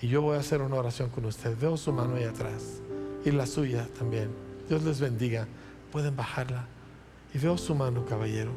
[0.00, 1.56] Y yo voy a hacer una oración con usted.
[1.58, 2.80] Veo su mano ahí atrás
[3.24, 4.30] y la suya también.
[4.68, 5.46] Dios les bendiga.
[5.92, 6.66] Pueden bajarla.
[7.34, 8.52] Y veo su mano, caballero,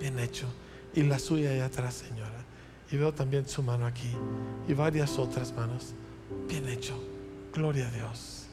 [0.00, 0.46] bien hecho.
[0.94, 2.44] Y la suya ahí atrás, señora.
[2.90, 4.10] Y veo también su mano aquí.
[4.68, 5.94] Y varias otras manos.
[6.48, 6.94] Bien hecho.
[7.52, 8.46] Gloria a Dios.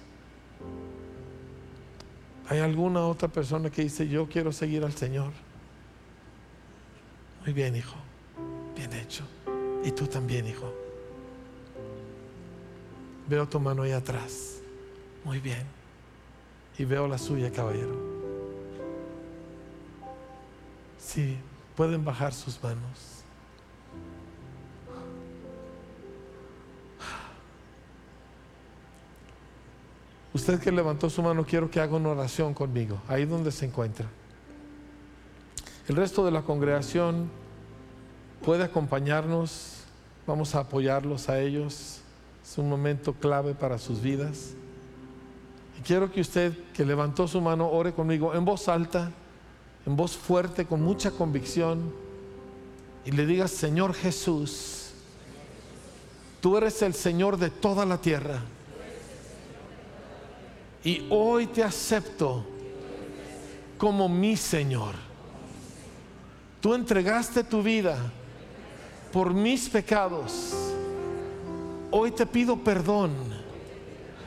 [2.49, 5.31] ¿Hay alguna otra persona que dice, yo quiero seguir al Señor?
[7.45, 7.95] Muy bien, hijo.
[8.75, 9.23] Bien hecho.
[9.85, 10.73] Y tú también, hijo.
[13.29, 14.59] Veo tu mano ahí atrás.
[15.23, 15.63] Muy bien.
[16.77, 18.10] Y veo la suya, caballero.
[21.01, 21.37] Sí,
[21.75, 23.23] pueden bajar sus manos.
[30.33, 34.05] Usted que levantó su mano, quiero que haga una oración conmigo, ahí donde se encuentra.
[35.89, 37.29] El resto de la congregación
[38.45, 39.83] puede acompañarnos,
[40.25, 42.01] vamos a apoyarlos a ellos.
[42.41, 44.53] Es un momento clave para sus vidas.
[45.77, 49.11] Y quiero que usted que levantó su mano ore conmigo en voz alta
[49.85, 51.93] en voz fuerte, con mucha convicción,
[53.05, 54.91] y le digas, Señor Jesús,
[56.39, 58.41] tú eres el Señor de toda la tierra.
[60.83, 62.45] Y hoy te acepto
[63.77, 64.95] como mi Señor.
[66.59, 67.97] Tú entregaste tu vida
[69.11, 70.53] por mis pecados.
[71.89, 73.11] Hoy te pido perdón.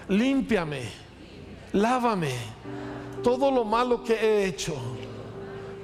[0.08, 0.82] Límpiame.
[1.72, 2.34] Lávame.
[3.22, 4.76] Todo lo malo que he hecho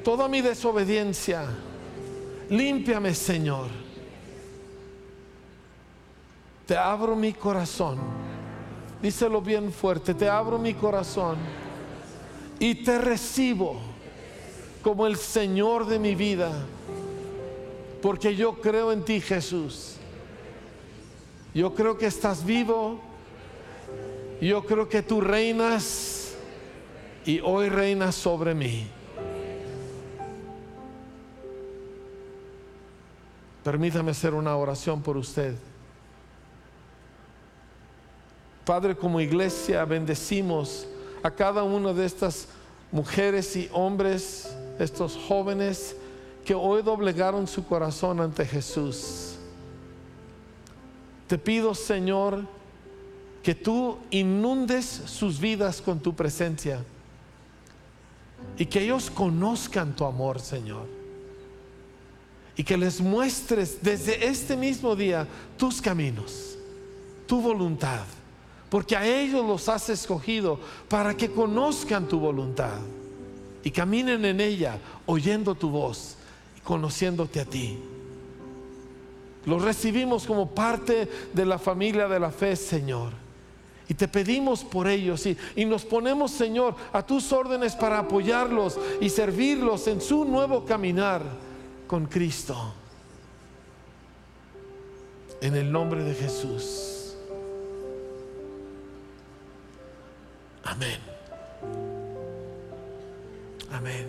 [0.04, 1.44] toda mi desobediencia.
[2.48, 3.68] Límpiame, Señor.
[6.66, 7.98] Te abro mi corazón.
[9.02, 11.38] Díselo bien fuerte, te abro mi corazón
[12.58, 13.80] y te recibo
[14.82, 16.52] como el Señor de mi vida,
[18.02, 19.96] porque yo creo en ti, Jesús.
[21.54, 23.00] Yo creo que estás vivo,
[24.40, 26.34] yo creo que tú reinas
[27.24, 28.86] y hoy reinas sobre mí.
[33.64, 35.54] Permítame hacer una oración por usted.
[38.64, 40.86] Padre, como iglesia bendecimos
[41.22, 42.48] a cada una de estas
[42.92, 45.96] mujeres y hombres, estos jóvenes
[46.44, 49.36] que hoy doblegaron su corazón ante Jesús.
[51.26, 52.46] Te pido, Señor,
[53.42, 56.82] que tú inundes sus vidas con tu presencia
[58.56, 60.99] y que ellos conozcan tu amor, Señor.
[62.60, 66.58] Y que les muestres desde este mismo día tus caminos,
[67.26, 68.04] tu voluntad
[68.70, 70.58] porque a ellos los has escogido
[70.88, 72.78] para que conozcan tu voluntad
[73.64, 76.16] y caminen en ella oyendo tu voz
[76.56, 77.78] y conociéndote a ti.
[79.44, 83.12] Los recibimos como parte de la familia de la fe, Señor.
[83.88, 88.78] Y te pedimos por ellos y, y, nos ponemos, Señor, a tus órdenes para apoyarlos
[89.00, 91.24] y servirlos en su nuevo caminar
[91.90, 92.72] con Cristo.
[95.40, 97.16] En el nombre de Jesús.
[100.62, 101.00] Amén.
[103.72, 104.06] Amén.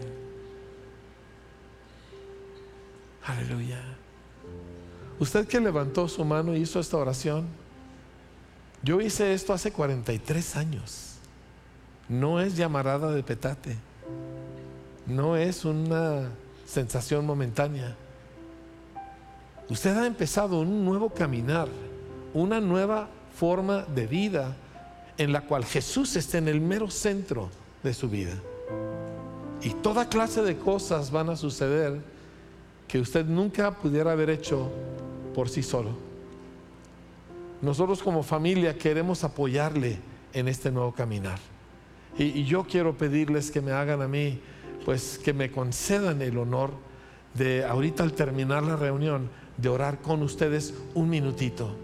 [3.26, 3.82] Aleluya.
[5.18, 7.48] Usted que levantó su mano y hizo esta oración,
[8.84, 11.16] yo hice esto hace 43 años.
[12.08, 13.76] No es llamarada de petate.
[15.08, 16.30] No es una
[16.72, 17.96] sensación momentánea.
[19.70, 21.68] Usted ha empezado un nuevo caminar,
[22.34, 24.56] una nueva forma de vida
[25.18, 27.50] en la cual Jesús esté en el mero centro
[27.84, 28.36] de su vida.
[29.62, 32.00] Y toda clase de cosas van a suceder
[32.88, 34.72] que usted nunca pudiera haber hecho
[35.36, 35.92] por sí solo.
[37.62, 40.00] Nosotros como familia queremos apoyarle
[40.32, 41.40] en este nuevo caminar.
[42.18, 44.42] Y, y, yo quiero pedirles que me hagan a mí,
[44.86, 46.72] pues que me concedan el honor
[47.34, 51.76] de ahorita al terminar la reunión, de orar con ustedes un minutito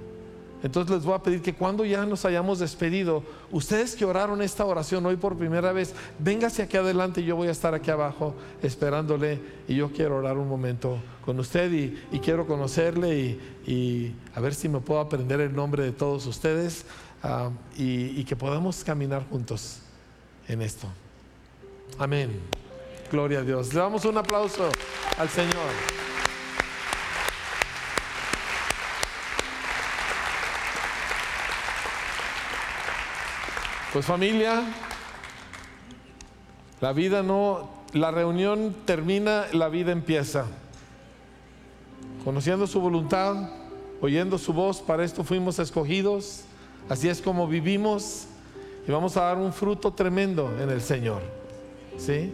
[0.64, 4.66] entonces les voy a pedir que cuando ya nos hayamos despedido, ustedes que oraron esta
[4.66, 8.34] oración hoy por primera vez, véngase aquí adelante yo voy a estar aquí abajo
[8.64, 13.38] esperándole y yo quiero orar un momento con usted y, quiero conocerle
[13.68, 16.86] y, a ver si me puedo aprender el nombre de todos ustedes
[17.22, 19.80] ah, y que podamos caminar juntos
[20.48, 20.88] en esto.
[22.00, 22.66] Amén.
[23.12, 23.74] Gloria a Dios.
[23.74, 24.70] Le damos un aplauso
[25.18, 25.72] al Señor.
[33.93, 34.64] Pues familia,
[36.82, 40.45] la vida no, la reunión termina, la vida empieza.
[42.26, 43.49] Conociendo su voluntad,
[44.01, 46.41] oyendo su voz, para esto fuimos escogidos,
[46.89, 48.26] así es como vivimos
[48.86, 51.22] y vamos a dar un fruto tremendo en el Señor.
[51.97, 52.34] ¿Sí?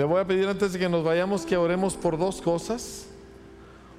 [0.00, 3.06] Le voy a pedir antes de que nos vayamos que oremos por dos cosas.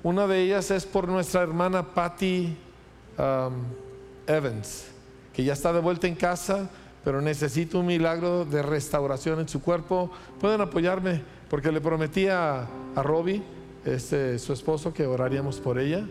[0.02, 2.58] Una de ellas es por nuestra hermana Patty
[3.20, 3.54] um,
[4.26, 4.88] Evans,
[5.32, 6.72] que ya está de vuelta en casa
[7.04, 10.10] pero necesito un milagro de restauración en su cuerpo.
[10.40, 11.22] Pueden apoyarme
[11.52, 13.44] porque le prometí a, a Robbie,
[13.86, 16.04] este, su esposo, que oraríamos por ella.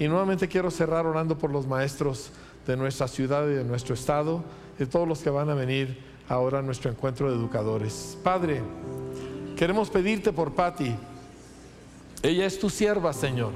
[0.00, 2.32] Y nuevamente quiero cerrar orando por los maestros
[2.66, 4.42] de nuestra ciudad y de nuestro estado,
[4.80, 5.96] de todos los que van a venir
[6.28, 8.18] ahora a nuestro encuentro de educadores.
[8.24, 8.62] Padre,
[9.58, 10.94] queremos pedirte por Patti.
[12.22, 13.50] Ella es tu sierva, Señor.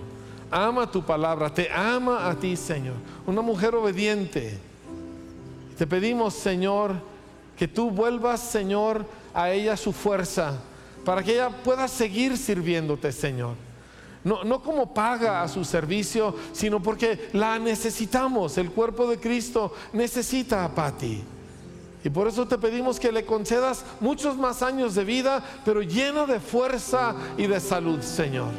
[0.51, 2.97] Ama tu palabra, te ama a ti, Señor.
[3.27, 4.59] Una mujer obediente
[5.79, 6.95] te pedimos, Señor,
[7.57, 10.61] que tú vuelvas, Señor, a ella su fuerza,
[11.05, 13.55] para que ella pueda seguir sirviéndote, Señor.
[14.25, 18.59] No, no, como paga a su servicio, sino porque la necesitamos.
[18.59, 21.25] El cuerpo de Cristo necesita a Pati.
[22.05, 26.27] Y por eso te pedimos que le concedas muchos más años de vida, pero lleno
[26.27, 28.51] de fuerza y de salud, Señor.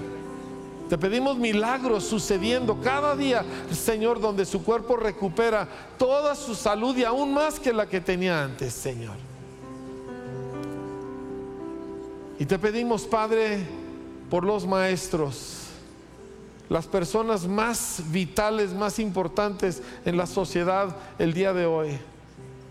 [0.90, 5.68] Te pedimos milagros sucediendo cada día, Señor, donde su cuerpo recupera
[5.98, 9.16] toda su salud y aún más que la que tenía antes, Señor.
[12.40, 13.66] Y te pedimos, Padre,
[14.30, 15.64] por los maestros,
[16.70, 22.00] las personas más vitales, más importantes en la sociedad el día de hoy.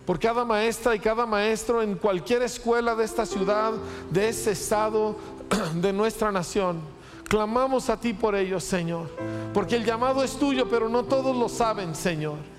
[0.06, 3.72] Por cada maestra y cada maestro en cualquier escuela de esta ciudad,
[4.10, 5.16] de ese estado,
[5.74, 6.80] de nuestra nación.
[7.28, 9.08] Clamamos a ti por ellos, Señor,
[9.54, 12.51] porque el llamado es tuyo, pero no todos lo saben, Señor.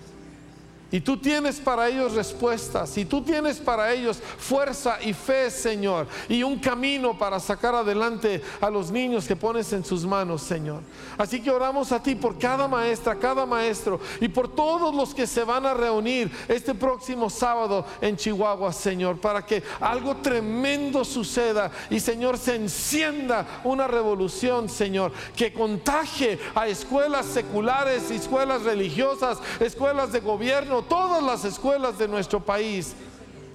[0.94, 2.96] Y tú tienes para ellos respuestas.
[3.00, 6.06] Y tú tienes para ellos fuerza y fe, Señor.
[6.30, 10.82] Y un camino para sacar adelante a los niños que pones en sus manos, Señor.
[11.18, 14.00] Así que oramos a ti por cada maestra, cada maestro.
[14.22, 19.20] Y por todos los que se van a reunir este próximo sábado en Chihuahua, Señor.
[19.20, 21.72] Para que algo tremendo suceda.
[21.90, 25.12] Y, Señor, se encienda una revolución, Señor.
[25.36, 32.40] Que contagie a escuelas seculares, escuelas religiosas, escuelas de gobierno todas las escuelas de nuestro
[32.40, 32.94] país,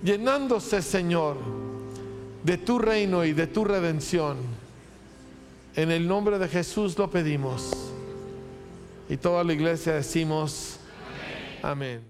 [0.02, 1.36] llenándose, Señor,
[2.44, 4.36] de tu reino y de tu redención.
[5.74, 7.70] En el nombre de Jesús lo pedimos.
[9.08, 10.78] Y toda la iglesia decimos,
[11.62, 12.00] amén.